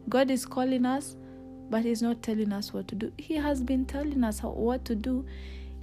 God 0.08 0.30
is 0.30 0.46
calling 0.46 0.84
us 0.86 1.16
but 1.70 1.84
he's 1.84 2.02
not 2.02 2.22
telling 2.22 2.52
us 2.52 2.72
what 2.72 2.88
to 2.88 2.94
do. 2.94 3.12
He 3.16 3.34
has 3.34 3.62
been 3.62 3.84
telling 3.86 4.24
us 4.24 4.40
how, 4.40 4.50
what 4.50 4.84
to 4.86 4.94
do 4.94 5.24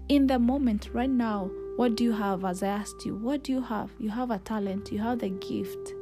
in 0.10 0.28
the 0.28 0.40
moment 0.40 0.90
right 0.94 1.10
now 1.10 1.50
what 1.78 1.96
do 1.96 2.04
you 2.04 2.14
have? 2.14 2.44
As 2.44 2.64
I 2.64 2.70
asked 2.70 3.06
you, 3.06 3.16
what 3.16 3.44
do 3.44 3.52
you 3.52 3.62
have? 3.62 3.92
You 4.00 4.10
have 4.10 4.32
a 4.32 4.40
talent, 4.40 4.92
you 4.92 4.98
have 4.98 5.20
the 5.20 5.30
gift, 5.30 5.94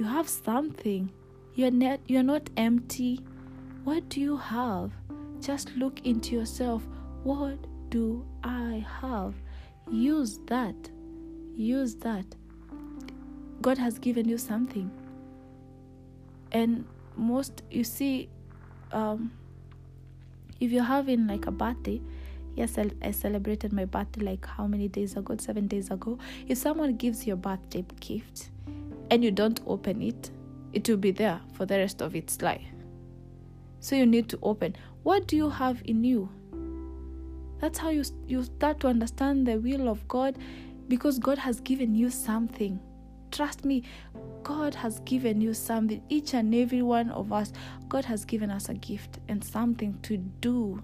you 0.00 0.04
have 0.04 0.28
something. 0.28 1.12
You're 1.54 1.70
not, 1.70 2.00
you're 2.08 2.24
not 2.24 2.50
empty. 2.56 3.20
What 3.84 4.08
do 4.08 4.20
you 4.20 4.36
have? 4.36 4.90
Just 5.40 5.70
look 5.76 6.04
into 6.04 6.34
yourself. 6.34 6.82
What 7.22 7.56
do 7.88 8.26
I 8.42 8.84
have? 9.00 9.34
Use 9.88 10.40
that. 10.48 10.74
Use 11.56 11.94
that. 11.96 12.26
God 13.62 13.78
has 13.78 14.00
given 14.00 14.28
you 14.28 14.38
something. 14.38 14.90
And 16.50 16.84
most, 17.14 17.62
you 17.70 17.84
see, 17.84 18.28
um, 18.90 19.30
if 20.58 20.72
you're 20.72 20.82
having 20.82 21.28
like 21.28 21.46
a 21.46 21.52
birthday, 21.52 22.00
yes 22.56 22.78
I, 22.78 23.10
celebrated 23.12 23.72
my 23.72 23.84
birthday 23.84 24.24
like 24.24 24.44
how 24.46 24.66
many 24.66 24.88
days 24.88 25.16
ago 25.16 25.36
seven 25.38 25.68
days 25.68 25.90
ago 25.90 26.18
if 26.48 26.58
someone 26.58 26.96
gives 26.96 27.26
you 27.26 27.34
a 27.34 27.36
birthday 27.36 27.84
gift 28.00 28.50
and 29.10 29.22
you 29.22 29.30
don't 29.30 29.60
open 29.66 30.02
it, 30.02 30.30
it 30.72 30.88
will 30.88 30.96
be 30.96 31.10
there 31.10 31.40
for 31.54 31.66
the 31.66 31.78
rest 31.78 32.00
of 32.00 32.14
its 32.14 32.42
life. 32.42 32.66
So 33.80 33.94
you 33.96 34.06
need 34.06 34.28
to 34.30 34.38
open. 34.42 34.76
What 35.02 35.26
do 35.26 35.36
you 35.36 35.48
have 35.48 35.80
in 35.84 36.02
you? 36.02 36.28
That's 37.58 37.78
how 37.78 37.90
you 37.90 38.04
you 38.26 38.42
start 38.42 38.80
to 38.80 38.88
understand 38.88 39.46
the 39.46 39.58
will 39.58 39.88
of 39.88 40.06
God 40.08 40.36
because 40.88 41.18
God 41.18 41.38
has 41.38 41.60
given 41.60 41.94
you 41.94 42.10
something. 42.10 42.80
Trust 43.30 43.64
me, 43.64 43.82
God 44.42 44.74
has 44.74 45.00
given 45.00 45.40
you 45.40 45.54
something. 45.54 46.02
Each 46.08 46.34
and 46.34 46.54
every 46.54 46.82
one 46.82 47.10
of 47.10 47.32
us, 47.32 47.52
God 47.88 48.04
has 48.04 48.24
given 48.24 48.50
us 48.50 48.68
a 48.68 48.74
gift 48.74 49.18
and 49.28 49.42
something 49.42 49.98
to 50.02 50.16
do. 50.16 50.82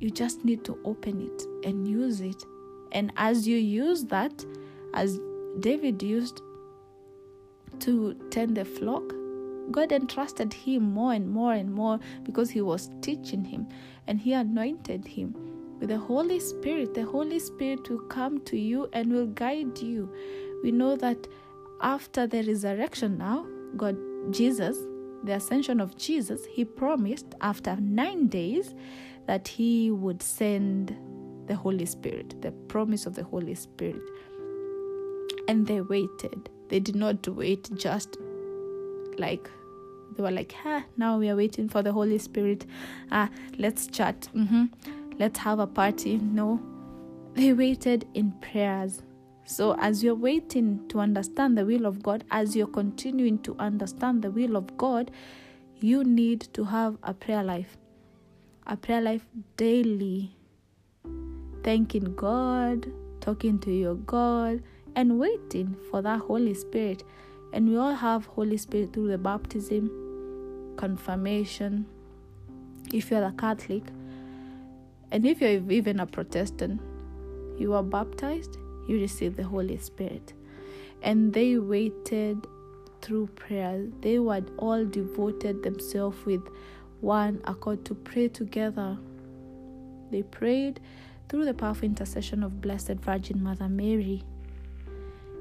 You 0.00 0.10
just 0.10 0.44
need 0.44 0.64
to 0.64 0.78
open 0.84 1.20
it 1.20 1.66
and 1.66 1.86
use 1.86 2.20
it. 2.20 2.42
And 2.92 3.12
as 3.16 3.46
you 3.46 3.56
use 3.56 4.04
that, 4.04 4.44
as 4.94 5.20
David 5.60 6.02
used 6.02 6.42
to 7.80 8.14
tend 8.30 8.56
the 8.56 8.64
flock, 8.64 9.02
God 9.70 9.92
entrusted 9.92 10.52
him 10.52 10.82
more 10.82 11.12
and 11.12 11.30
more 11.30 11.52
and 11.52 11.72
more 11.72 12.00
because 12.24 12.50
he 12.50 12.60
was 12.60 12.90
teaching 13.02 13.44
him 13.44 13.68
and 14.06 14.18
he 14.18 14.32
anointed 14.32 15.06
him 15.06 15.34
with 15.78 15.90
the 15.90 15.98
Holy 15.98 16.40
Spirit. 16.40 16.94
The 16.94 17.04
Holy 17.04 17.38
Spirit 17.38 17.88
will 17.88 18.00
come 18.00 18.40
to 18.46 18.58
you 18.58 18.88
and 18.92 19.12
will 19.12 19.26
guide 19.26 19.78
you. 19.78 20.12
We 20.62 20.72
know 20.72 20.96
that 20.96 21.28
after 21.82 22.26
the 22.26 22.42
resurrection 22.42 23.18
now, 23.18 23.46
God, 23.76 23.96
Jesus, 24.30 24.76
the 25.24 25.34
ascension 25.34 25.80
of 25.80 25.96
Jesus, 25.96 26.44
he 26.46 26.64
promised 26.64 27.34
after 27.40 27.76
nine 27.76 28.26
days 28.26 28.74
that 29.30 29.46
he 29.46 29.92
would 29.92 30.20
send 30.20 30.96
the 31.46 31.54
Holy 31.54 31.86
Spirit, 31.86 32.34
the 32.42 32.50
promise 32.50 33.06
of 33.06 33.14
the 33.14 33.22
Holy 33.22 33.54
Spirit. 33.54 34.02
And 35.46 35.64
they 35.68 35.82
waited. 35.82 36.50
They 36.68 36.80
did 36.80 36.96
not 36.96 37.28
wait 37.28 37.70
just 37.76 38.16
like 39.18 39.48
they 40.16 40.24
were 40.24 40.32
like, 40.32 40.52
ah, 40.64 40.82
now 40.96 41.16
we 41.16 41.28
are 41.28 41.36
waiting 41.36 41.68
for 41.68 41.80
the 41.80 41.92
Holy 41.92 42.18
Spirit. 42.18 42.66
Ah, 43.12 43.30
let's 43.56 43.86
chat. 43.86 44.28
Mm-hmm. 44.34 44.64
Let's 45.20 45.38
have 45.38 45.60
a 45.60 45.66
party. 45.68 46.18
No. 46.18 46.60
They 47.34 47.52
waited 47.52 48.08
in 48.14 48.32
prayers. 48.40 49.00
So, 49.44 49.76
as 49.78 50.02
you're 50.02 50.16
waiting 50.16 50.88
to 50.88 50.98
understand 50.98 51.56
the 51.56 51.64
will 51.64 51.86
of 51.86 52.02
God, 52.02 52.24
as 52.32 52.56
you're 52.56 52.66
continuing 52.66 53.38
to 53.42 53.54
understand 53.60 54.22
the 54.22 54.32
will 54.32 54.56
of 54.56 54.76
God, 54.76 55.12
you 55.78 56.02
need 56.02 56.48
to 56.54 56.64
have 56.64 56.98
a 57.04 57.14
prayer 57.14 57.44
life. 57.44 57.76
A 58.66 58.76
prayer 58.76 59.00
life 59.00 59.26
daily. 59.56 60.36
Thanking 61.62 62.14
God, 62.14 62.90
talking 63.20 63.58
to 63.60 63.72
your 63.72 63.94
God, 63.94 64.62
and 64.96 65.18
waiting 65.18 65.76
for 65.90 66.02
that 66.02 66.20
Holy 66.20 66.54
Spirit. 66.54 67.02
And 67.52 67.68
we 67.68 67.76
all 67.76 67.94
have 67.94 68.26
Holy 68.26 68.56
Spirit 68.56 68.92
through 68.92 69.08
the 69.08 69.18
baptism, 69.18 69.90
confirmation, 70.76 71.86
if 72.92 73.10
you're 73.10 73.24
a 73.24 73.32
Catholic, 73.32 73.82
and 75.10 75.26
if 75.26 75.40
you're 75.40 75.70
even 75.70 76.00
a 76.00 76.06
Protestant, 76.06 76.80
you 77.58 77.74
are 77.74 77.82
baptized 77.82 78.56
you 78.90 79.00
receive 79.00 79.36
the 79.36 79.44
Holy 79.44 79.78
Spirit. 79.78 80.32
And 81.02 81.32
they 81.32 81.58
waited 81.58 82.46
through 83.00 83.28
prayer. 83.28 83.86
They 84.00 84.18
were 84.18 84.42
all 84.58 84.84
devoted 84.84 85.62
themselves 85.62 86.18
with 86.26 86.42
one 87.00 87.40
accord 87.44 87.84
to 87.86 87.94
pray 87.94 88.28
together. 88.28 88.98
They 90.10 90.22
prayed 90.22 90.80
through 91.28 91.44
the 91.44 91.54
powerful 91.54 91.86
intercession 91.86 92.42
of 92.42 92.60
Blessed 92.60 92.94
Virgin 92.94 93.42
Mother 93.42 93.68
Mary. 93.68 94.24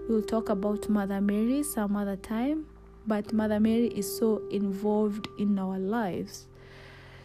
We'll 0.07 0.21
talk 0.21 0.49
about 0.49 0.89
Mother 0.89 1.21
Mary 1.21 1.63
some 1.63 1.95
other 1.95 2.15
time, 2.15 2.65
but 3.05 3.33
Mother 3.33 3.59
Mary 3.59 3.87
is 3.87 4.17
so 4.17 4.41
involved 4.51 5.27
in 5.37 5.57
our 5.59 5.77
lives. 5.77 6.47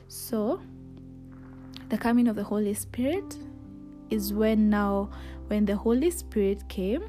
So, 0.09 0.61
the 1.89 1.99
coming 1.99 2.29
of 2.29 2.37
the 2.37 2.45
Holy 2.45 2.75
Spirit 2.75 3.37
is 4.11 4.33
when 4.33 4.71
now 4.71 5.11
when 5.49 5.67
the 5.67 5.77
Holy 5.77 6.11
Spirit 6.11 6.69
came, 6.69 7.05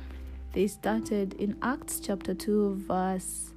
they 0.54 0.68
started 0.68 1.34
in 1.36 1.56
Acts 1.62 2.00
chapter 2.00 2.34
2, 2.34 2.84
verse 2.88 3.54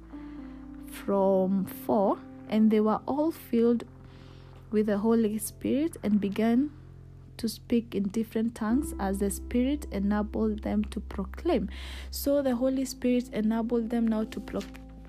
from 0.89 1.65
4, 1.85 2.17
and 2.49 2.71
they 2.71 2.79
were 2.79 2.99
all 3.05 3.31
filled 3.31 3.83
with 4.71 4.87
the 4.87 4.97
Holy 4.97 5.37
Spirit 5.37 5.97
and 6.03 6.19
began 6.19 6.71
to 7.37 7.47
speak 7.47 7.95
in 7.95 8.03
different 8.09 8.53
tongues 8.53 8.93
as 8.99 9.19
the 9.19 9.31
Spirit 9.31 9.87
enabled 9.91 10.61
them 10.63 10.83
to 10.85 10.99
proclaim. 10.99 11.69
So 12.11 12.41
the 12.41 12.55
Holy 12.55 12.85
Spirit 12.85 13.29
enabled 13.31 13.89
them 13.89 14.07
now 14.07 14.25
to 14.25 14.39
pro- 14.39 14.61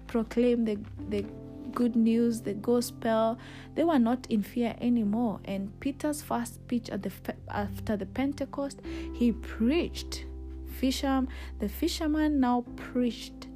proclaim 0.07 0.65
the, 0.65 0.79
the 1.09 1.27
good 1.73 1.97
news, 1.97 2.41
the 2.41 2.55
gospel. 2.55 3.39
They 3.75 3.85
were 3.85 3.99
not 3.99 4.27
in 4.31 4.43
fear 4.43 4.75
anymore. 4.81 5.41
And 5.45 5.79
Peter's 5.81 6.23
first 6.23 6.55
speech 6.55 6.89
at 6.91 7.03
the 7.03 7.13
after 7.49 7.97
the 7.97 8.07
Pentecost, 8.07 8.81
he 9.15 9.33
preached. 9.33 10.25
Fisher, 10.67 11.27
the 11.59 11.69
fisherman 11.69 12.41
now 12.41 12.65
preached 12.77 13.49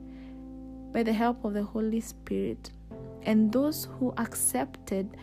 by 0.92 1.02
the 1.02 1.12
help 1.12 1.44
of 1.44 1.54
the 1.54 1.62
Holy 1.62 2.00
Spirit. 2.00 2.70
And 3.24 3.52
those 3.52 3.88
who 3.98 4.12
accepted 4.16 5.16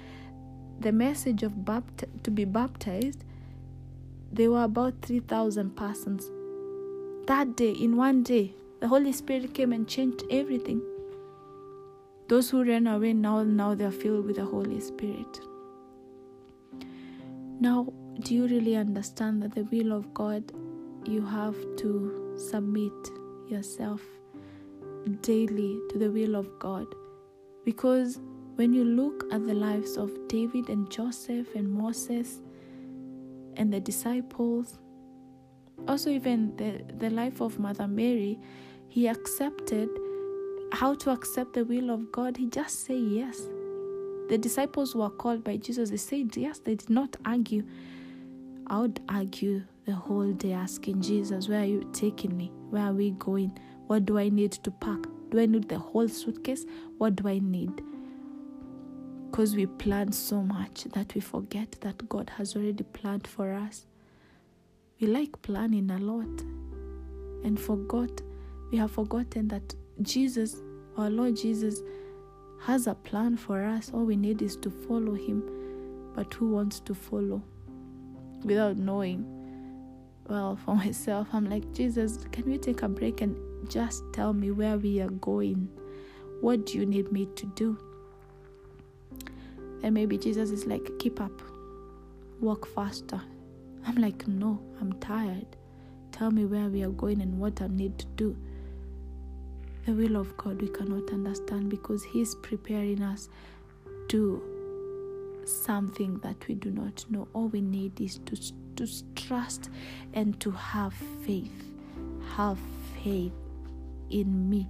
the 0.79 0.91
message 0.91 1.43
of 1.43 1.63
bapt- 1.63 2.05
to 2.23 2.31
be 2.31 2.45
baptized, 2.45 3.23
there 4.31 4.49
were 4.49 4.63
about 4.63 4.93
3,000 5.01 5.75
persons. 5.75 6.29
That 7.27 7.55
day, 7.55 7.71
in 7.71 7.97
one 7.97 8.23
day, 8.23 8.55
the 8.79 8.87
Holy 8.87 9.11
Spirit 9.11 9.53
came 9.53 9.71
and 9.73 9.87
changed 9.87 10.23
everything. 10.31 10.81
Those 12.27 12.49
who 12.49 12.63
ran 12.63 12.87
away 12.87 13.13
now, 13.13 13.43
now 13.43 13.75
they're 13.75 13.91
filled 13.91 14.25
with 14.25 14.37
the 14.37 14.45
Holy 14.45 14.79
Spirit. 14.79 15.39
Now, 17.59 17.93
do 18.21 18.33
you 18.33 18.47
really 18.47 18.75
understand 18.75 19.43
that 19.43 19.53
the 19.53 19.65
will 19.65 19.91
of 19.91 20.13
God, 20.13 20.51
you 21.05 21.23
have 21.25 21.55
to 21.77 22.35
submit 22.37 22.93
yourself 23.47 24.01
daily 25.21 25.79
to 25.89 25.99
the 25.99 26.09
will 26.09 26.35
of 26.35 26.47
God? 26.57 26.87
Because 27.65 28.19
when 28.55 28.73
you 28.73 28.83
look 28.83 29.25
at 29.31 29.45
the 29.45 29.53
lives 29.53 29.97
of 29.97 30.11
David 30.27 30.69
and 30.69 30.89
Joseph 30.89 31.55
and 31.55 31.71
Moses 31.71 32.41
and 33.55 33.71
the 33.71 33.79
disciples, 33.79 34.79
also 35.87 36.09
even 36.09 36.55
the, 36.57 36.83
the 36.97 37.09
life 37.09 37.41
of 37.41 37.59
Mother 37.59 37.87
Mary, 37.87 38.39
he 38.87 39.07
accepted 39.07 39.89
how 40.73 40.93
to 40.95 41.11
accept 41.11 41.53
the 41.53 41.65
will 41.65 41.89
of 41.89 42.11
God, 42.11 42.37
he 42.37 42.47
just 42.47 42.85
said 42.85 42.99
yes. 42.99 43.47
The 44.29 44.37
disciples 44.37 44.95
were 44.95 45.09
called 45.09 45.43
by 45.43 45.57
Jesus, 45.57 45.89
they 45.89 45.97
said 45.97 46.35
yes, 46.37 46.59
they 46.59 46.75
did 46.75 46.89
not 46.89 47.15
argue. 47.25 47.63
I 48.67 48.79
would 48.79 49.01
argue 49.09 49.63
the 49.85 49.93
whole 49.93 50.31
day 50.31 50.53
asking 50.53 51.01
Jesus, 51.01 51.49
Where 51.49 51.61
are 51.61 51.65
you 51.65 51.89
taking 51.91 52.37
me? 52.37 52.51
Where 52.69 52.83
are 52.83 52.93
we 52.93 53.11
going? 53.11 53.57
What 53.87 54.05
do 54.05 54.17
I 54.17 54.29
need 54.29 54.53
to 54.53 54.71
pack? 54.71 54.99
Do 55.31 55.39
I 55.39 55.45
need 55.45 55.69
the 55.69 55.79
whole 55.79 56.09
suitcase? 56.09 56.65
What 56.97 57.15
do 57.15 57.27
I 57.27 57.39
need? 57.39 57.81
Because 59.29 59.55
we 59.55 59.65
plan 59.65 60.11
so 60.11 60.41
much 60.41 60.83
that 60.93 61.15
we 61.15 61.21
forget 61.21 61.77
that 61.79 62.09
God 62.09 62.29
has 62.31 62.53
already 62.55 62.83
planned 62.83 63.25
for 63.25 63.53
us. 63.53 63.85
We 64.99 65.07
like 65.07 65.41
planning 65.41 65.89
a 65.89 65.97
lot 65.97 66.41
and 67.45 67.57
forgot, 67.57 68.21
we 68.71 68.77
have 68.77 68.91
forgotten 68.91 69.47
that 69.47 69.73
Jesus, 70.01 70.57
our 70.97 71.09
Lord 71.09 71.37
Jesus, 71.37 71.81
has 72.59 72.87
a 72.87 72.93
plan 72.93 73.37
for 73.37 73.63
us. 73.63 73.89
All 73.93 74.03
we 74.03 74.17
need 74.17 74.41
is 74.41 74.57
to 74.57 74.69
follow 74.69 75.13
Him. 75.13 75.43
But 76.13 76.33
who 76.33 76.49
wants 76.49 76.81
to 76.81 76.93
follow 76.93 77.41
without 78.43 78.77
knowing? 78.77 79.25
Well, 80.27 80.57
for 80.57 80.75
myself, 80.85 81.29
I'm 81.31 81.49
like, 81.49 81.71
Jesus, 81.73 82.25
can 82.33 82.45
we 82.45 82.57
take 82.57 82.83
a 82.83 82.89
break 82.89 83.21
and 83.21 83.35
just 83.67 84.03
tell 84.13 84.33
me 84.33 84.51
where 84.51 84.77
we 84.77 84.99
are 85.01 85.09
going? 85.09 85.69
What 86.41 86.65
do 86.65 86.77
you 86.77 86.85
need 86.85 87.11
me 87.11 87.27
to 87.35 87.45
do? 87.47 87.77
And 89.83 89.93
maybe 89.93 90.17
Jesus 90.17 90.51
is 90.51 90.65
like, 90.65 90.99
keep 90.99 91.19
up, 91.19 91.41
walk 92.39 92.67
faster. 92.67 93.21
I'm 93.85 93.95
like, 93.95 94.27
no, 94.27 94.61
I'm 94.79 94.93
tired. 94.99 95.47
Tell 96.11 96.31
me 96.31 96.45
where 96.45 96.67
we 96.67 96.83
are 96.83 96.89
going 96.89 97.21
and 97.21 97.39
what 97.39 97.61
I 97.61 97.67
need 97.67 97.97
to 97.99 98.05
do 98.15 98.37
the 99.85 99.93
will 99.93 100.15
of 100.15 100.35
God 100.37 100.61
we 100.61 100.67
cannot 100.67 101.11
understand 101.11 101.69
because 101.69 102.03
He's 102.03 102.35
preparing 102.35 103.01
us 103.01 103.29
to 104.09 104.41
something 105.45 106.19
that 106.19 106.47
we 106.47 106.55
do 106.55 106.71
not 106.71 107.05
know. 107.09 107.27
All 107.33 107.47
we 107.47 107.61
need 107.61 107.99
is 107.99 108.19
to, 108.25 108.37
to 108.75 108.87
trust 109.15 109.69
and 110.13 110.39
to 110.39 110.51
have 110.51 110.93
faith. 111.25 111.71
Have 112.35 112.59
faith 113.03 113.33
in 114.11 114.49
me. 114.49 114.69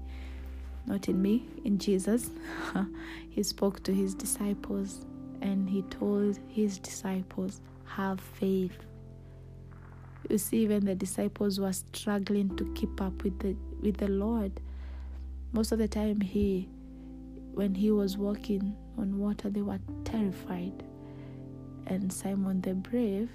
Not 0.88 1.10
in 1.10 1.22
me, 1.22 1.48
in 1.66 1.80
Jesus. 1.80 2.32
he 3.30 3.44
spoke 3.44 3.84
to 3.84 3.94
his 3.94 4.16
disciples 4.16 5.06
and 5.42 5.70
he 5.70 5.84
told 5.84 6.40
his 6.50 6.80
disciples, 6.80 7.62
Have 7.86 8.20
faith. 8.22 8.78
You 10.30 10.38
see, 10.40 10.60
even 10.60 10.86
the 10.86 10.96
disciples 10.96 11.60
were 11.60 11.74
struggling 11.74 12.56
to 12.58 12.72
keep 12.76 13.02
up 13.02 13.24
with 13.24 13.40
the 13.40 13.56
with 13.82 13.98
the 13.98 14.08
Lord 14.10 14.54
Most 15.54 15.72
of 15.74 15.80
the 15.80 15.88
time, 15.90 16.22
he, 16.22 16.70
when 17.54 17.76
he 17.76 17.92
was 17.92 18.18
walking 18.18 18.76
on 18.98 19.20
water, 19.20 19.50
they 19.50 19.64
were 19.64 19.80
terrified. 20.06 20.84
And 21.88 22.14
Simon 22.14 22.62
the 22.62 22.76
Brave 22.76 23.30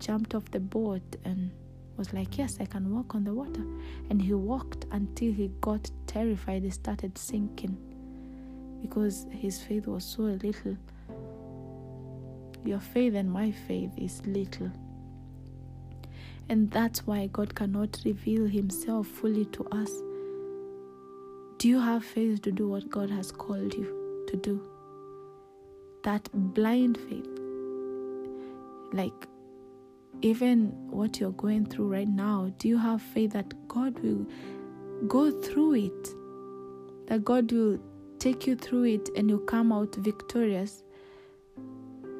jumped 0.00 0.34
off 0.34 0.50
the 0.50 0.60
boat 0.60 1.16
and 1.24 1.52
was 1.96 2.12
like, 2.12 2.36
Yes, 2.38 2.58
I 2.60 2.66
can 2.66 2.94
walk 2.94 3.14
on 3.14 3.24
the 3.24 3.34
water. 3.34 3.64
And 4.10 4.20
he 4.20 4.34
walked 4.34 4.86
until 4.92 5.32
he 5.32 5.50
got 5.60 5.90
terrified. 6.06 6.62
He 6.62 6.70
started 6.70 7.16
sinking 7.16 7.76
because 8.82 9.26
his 9.30 9.62
faith 9.62 9.86
was 9.86 10.04
so 10.04 10.22
little. 10.22 10.76
Your 12.64 12.80
faith 12.80 13.14
and 13.14 13.30
my 13.30 13.50
faith 13.50 13.90
is 13.96 14.22
little. 14.26 14.70
And 16.48 16.70
that's 16.70 17.06
why 17.06 17.26
God 17.28 17.54
cannot 17.54 17.98
reveal 18.04 18.46
Himself 18.46 19.06
fully 19.06 19.46
to 19.46 19.64
us. 19.66 19.90
Do 21.58 21.68
you 21.68 21.80
have 21.80 22.04
faith 22.04 22.42
to 22.42 22.52
do 22.52 22.68
what 22.68 22.90
God 22.90 23.10
has 23.10 23.32
called 23.32 23.72
you 23.74 24.24
to 24.28 24.36
do? 24.36 24.60
That 26.02 26.28
blind 26.32 26.98
faith. 26.98 27.28
Like, 28.92 29.26
even 30.22 30.68
what 30.90 31.20
you're 31.20 31.32
going 31.32 31.66
through 31.66 31.92
right 31.92 32.08
now, 32.08 32.52
do 32.58 32.68
you 32.68 32.78
have 32.78 33.02
faith 33.02 33.32
that 33.32 33.52
God 33.68 33.98
will 34.00 34.26
go 35.06 35.30
through 35.30 35.74
it? 35.74 36.08
That 37.08 37.24
God 37.24 37.52
will 37.52 37.78
take 38.18 38.46
you 38.46 38.56
through 38.56 38.84
it 38.84 39.10
and 39.16 39.28
you'll 39.28 39.40
come 39.40 39.72
out 39.72 39.94
victorious? 39.96 40.82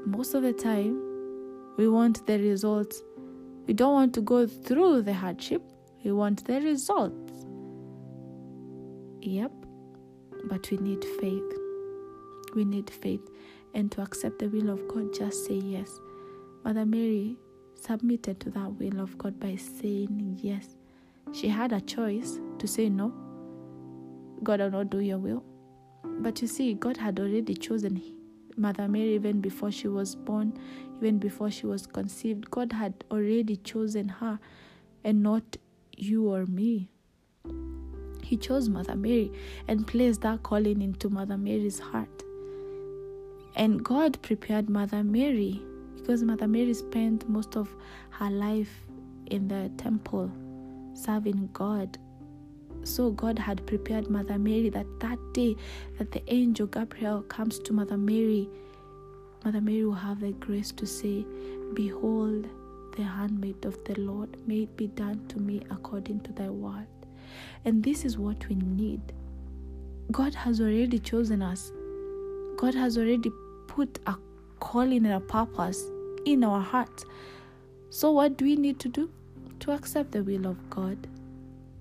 Most 0.06 0.34
of 0.34 0.42
the 0.42 0.52
time, 0.52 1.00
we 1.76 1.88
want 1.88 2.26
the 2.26 2.38
results. 2.38 3.02
We 3.66 3.74
don't 3.74 3.94
want 3.94 4.14
to 4.14 4.20
go 4.20 4.46
through 4.46 5.02
the 5.02 5.14
hardship, 5.14 5.62
we 6.04 6.12
want 6.12 6.44
the 6.44 6.60
results. 6.60 7.46
Yep, 9.22 9.52
but 10.44 10.70
we 10.70 10.76
need 10.76 11.02
faith. 11.20 11.52
We 12.54 12.64
need 12.64 12.90
faith. 12.90 13.26
And 13.72 13.90
to 13.92 14.02
accept 14.02 14.38
the 14.38 14.48
will 14.48 14.68
of 14.68 14.86
God, 14.86 15.14
just 15.14 15.46
say 15.46 15.54
yes. 15.54 15.98
Mother 16.64 16.84
Mary 16.84 17.38
submitted 17.84 18.40
to 18.40 18.50
that 18.50 18.72
will 18.78 19.00
of 19.00 19.16
God 19.18 19.38
by 19.38 19.56
saying 19.56 20.38
yes. 20.42 20.76
She 21.32 21.48
had 21.48 21.72
a 21.72 21.80
choice 21.80 22.40
to 22.58 22.66
say 22.66 22.88
no. 22.88 23.12
God 24.42 24.60
will 24.60 24.70
not 24.70 24.90
do 24.90 25.00
your 25.00 25.18
will. 25.18 25.42
But 26.04 26.40
you 26.40 26.48
see, 26.48 26.74
God 26.74 26.96
had 26.96 27.18
already 27.18 27.54
chosen 27.54 28.00
Mother 28.56 28.88
Mary 28.88 29.14
even 29.14 29.40
before 29.40 29.70
she 29.70 29.88
was 29.88 30.14
born, 30.14 30.56
even 30.98 31.18
before 31.18 31.50
she 31.50 31.66
was 31.66 31.86
conceived. 31.86 32.50
God 32.50 32.72
had 32.72 33.04
already 33.10 33.56
chosen 33.56 34.08
her 34.08 34.38
and 35.02 35.22
not 35.22 35.56
you 35.96 36.32
or 36.32 36.46
me. 36.46 36.88
He 38.22 38.36
chose 38.36 38.68
Mother 38.68 38.96
Mary 38.96 39.30
and 39.68 39.86
placed 39.86 40.22
that 40.22 40.42
calling 40.42 40.80
into 40.80 41.10
Mother 41.10 41.36
Mary's 41.36 41.78
heart. 41.78 42.22
And 43.56 43.84
God 43.84 44.20
prepared 44.22 44.70
Mother 44.70 45.04
Mary 45.04 45.62
because 46.04 46.22
Mother 46.22 46.46
Mary 46.46 46.74
spent 46.74 47.26
most 47.30 47.56
of 47.56 47.74
her 48.10 48.28
life 48.28 48.68
in 49.28 49.48
the 49.48 49.70
temple 49.78 50.30
serving 50.92 51.48
God. 51.54 51.96
So 52.82 53.10
God 53.10 53.38
had 53.38 53.66
prepared 53.66 54.10
Mother 54.10 54.38
Mary 54.38 54.68
that 54.68 54.86
that 55.00 55.18
day 55.32 55.56
that 55.96 56.12
the 56.12 56.22
angel 56.30 56.66
Gabriel 56.66 57.22
comes 57.22 57.58
to 57.60 57.72
Mother 57.72 57.96
Mary, 57.96 58.50
Mother 59.46 59.62
Mary 59.62 59.86
will 59.86 59.94
have 59.94 60.20
the 60.20 60.32
grace 60.32 60.72
to 60.72 60.86
say, 60.86 61.24
Behold, 61.72 62.48
the 62.98 63.02
handmaid 63.02 63.64
of 63.64 63.82
the 63.84 63.98
Lord, 63.98 64.36
may 64.46 64.64
it 64.64 64.76
be 64.76 64.88
done 64.88 65.26
to 65.28 65.38
me 65.38 65.62
according 65.70 66.20
to 66.20 66.32
thy 66.32 66.50
word. 66.50 66.86
And 67.64 67.82
this 67.82 68.04
is 68.04 68.18
what 68.18 68.46
we 68.46 68.56
need. 68.56 69.00
God 70.12 70.34
has 70.34 70.60
already 70.60 70.98
chosen 70.98 71.40
us. 71.40 71.72
God 72.58 72.74
has 72.74 72.98
already 72.98 73.30
put 73.68 73.98
a 74.06 74.16
calling 74.60 75.06
and 75.06 75.14
a 75.14 75.20
purpose 75.20 75.90
in 76.24 76.44
our 76.44 76.60
hearts. 76.60 77.04
So, 77.90 78.12
what 78.12 78.36
do 78.36 78.44
we 78.44 78.56
need 78.56 78.78
to 78.80 78.88
do? 78.88 79.10
To 79.60 79.72
accept 79.72 80.12
the 80.12 80.22
will 80.22 80.46
of 80.46 80.70
God. 80.70 81.06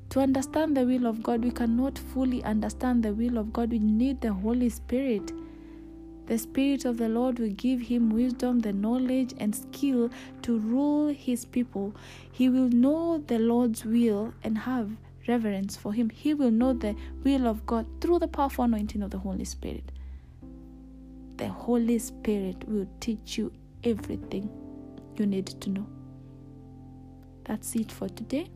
To 0.09 0.19
understand 0.19 0.77
the 0.77 0.85
will 0.85 1.07
of 1.07 1.23
God, 1.23 1.43
we 1.43 1.51
cannot 1.51 1.97
fully 1.97 2.43
understand 2.43 3.03
the 3.03 3.13
will 3.13 3.37
of 3.37 3.51
God. 3.51 3.71
We 3.71 3.79
need 3.79 4.21
the 4.21 4.31
Holy 4.31 4.69
Spirit. 4.69 5.31
The 6.27 6.37
Spirit 6.37 6.85
of 6.85 6.97
the 6.97 7.09
Lord 7.09 7.39
will 7.39 7.49
give 7.49 7.81
him 7.81 8.09
wisdom, 8.09 8.59
the 8.59 8.71
knowledge, 8.71 9.33
and 9.39 9.55
skill 9.55 10.09
to 10.43 10.59
rule 10.59 11.07
his 11.07 11.45
people. 11.45 11.95
He 12.31 12.47
will 12.47 12.69
know 12.69 13.17
the 13.25 13.39
Lord's 13.39 13.83
will 13.83 14.33
and 14.43 14.57
have 14.59 14.91
reverence 15.27 15.75
for 15.75 15.93
him. 15.93 16.09
He 16.09 16.33
will 16.33 16.51
know 16.51 16.73
the 16.73 16.95
will 17.23 17.47
of 17.47 17.65
God 17.65 17.87
through 17.99 18.19
the 18.19 18.27
powerful 18.27 18.65
anointing 18.65 19.01
of 19.01 19.11
the 19.11 19.17
Holy 19.17 19.45
Spirit. 19.45 19.91
The 21.37 21.47
Holy 21.47 21.97
Spirit 21.99 22.69
will 22.69 22.87
teach 22.99 23.37
you 23.37 23.51
everything 23.83 24.49
you 25.15 25.25
need 25.25 25.47
to 25.47 25.69
know. 25.69 25.87
That's 27.45 27.75
it 27.75 27.91
for 27.91 28.09
today. 28.09 28.49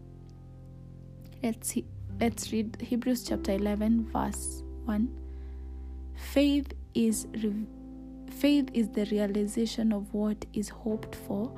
Let's 1.43 1.69
see, 1.69 1.85
let's 2.19 2.51
read 2.51 2.77
Hebrews 2.81 3.23
chapter 3.23 3.51
11 3.51 4.09
verse 4.11 4.63
1. 4.85 5.07
Faith 6.15 6.73
is 6.93 7.27
re- 7.43 7.67
faith 8.31 8.69
is 8.73 8.89
the 8.89 9.05
realization 9.05 9.91
of 9.91 10.13
what 10.13 10.45
is 10.53 10.69
hoped 10.69 11.15
for 11.15 11.51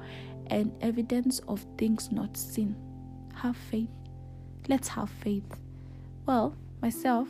and 0.47 0.71
evidence 0.81 1.39
of 1.47 1.65
things 1.77 2.11
not 2.11 2.35
seen. 2.35 2.75
Have 3.35 3.55
faith. 3.55 3.89
Let's 4.67 4.87
have 4.89 5.09
faith. 5.09 5.45
Well, 6.25 6.55
myself, 6.81 7.27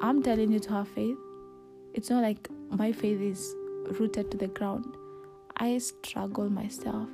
I'm 0.00 0.22
telling 0.22 0.50
you 0.52 0.58
to 0.60 0.72
have 0.72 0.88
faith. 0.88 1.16
It's 1.94 2.10
not 2.10 2.22
like 2.22 2.48
my 2.70 2.90
faith 2.92 3.20
is 3.20 3.54
rooted 3.98 4.30
to 4.32 4.36
the 4.36 4.48
ground. 4.48 4.96
I 5.56 5.78
struggle 5.78 6.50
myself. 6.50 7.08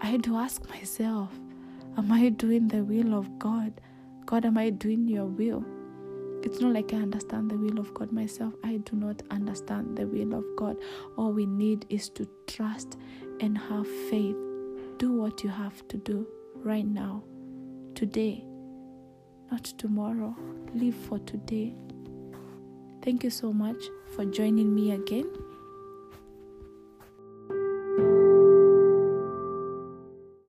I 0.00 0.16
to 0.16 0.36
ask 0.36 0.68
myself, 0.68 1.30
Am 1.96 2.10
I 2.10 2.30
doing 2.30 2.66
the 2.66 2.82
will 2.82 3.14
of 3.14 3.38
God? 3.38 3.80
God, 4.26 4.44
am 4.44 4.58
I 4.58 4.70
doing 4.70 5.06
your 5.06 5.26
will? 5.26 5.64
It's 6.42 6.60
not 6.60 6.72
like 6.72 6.92
I 6.92 6.96
understand 6.96 7.52
the 7.52 7.56
will 7.56 7.78
of 7.78 7.94
God 7.94 8.10
myself. 8.10 8.54
I 8.64 8.78
do 8.78 8.96
not 8.96 9.22
understand 9.30 9.96
the 9.96 10.08
will 10.08 10.34
of 10.34 10.44
God. 10.56 10.76
All 11.16 11.32
we 11.32 11.46
need 11.46 11.86
is 11.88 12.08
to 12.10 12.28
trust 12.48 12.98
and 13.40 13.56
have 13.56 13.86
faith. 14.10 14.36
Do 14.98 15.12
what 15.12 15.44
you 15.44 15.50
have 15.50 15.86
to 15.88 15.96
do 15.96 16.26
right 16.56 16.86
now, 16.86 17.22
today, 17.94 18.44
not 19.52 19.62
tomorrow. 19.62 20.34
Live 20.74 20.96
for 20.96 21.20
today. 21.20 21.76
Thank 23.02 23.22
you 23.22 23.30
so 23.30 23.52
much 23.52 23.82
for 24.16 24.24
joining 24.24 24.74
me 24.74 24.90
again 24.90 25.30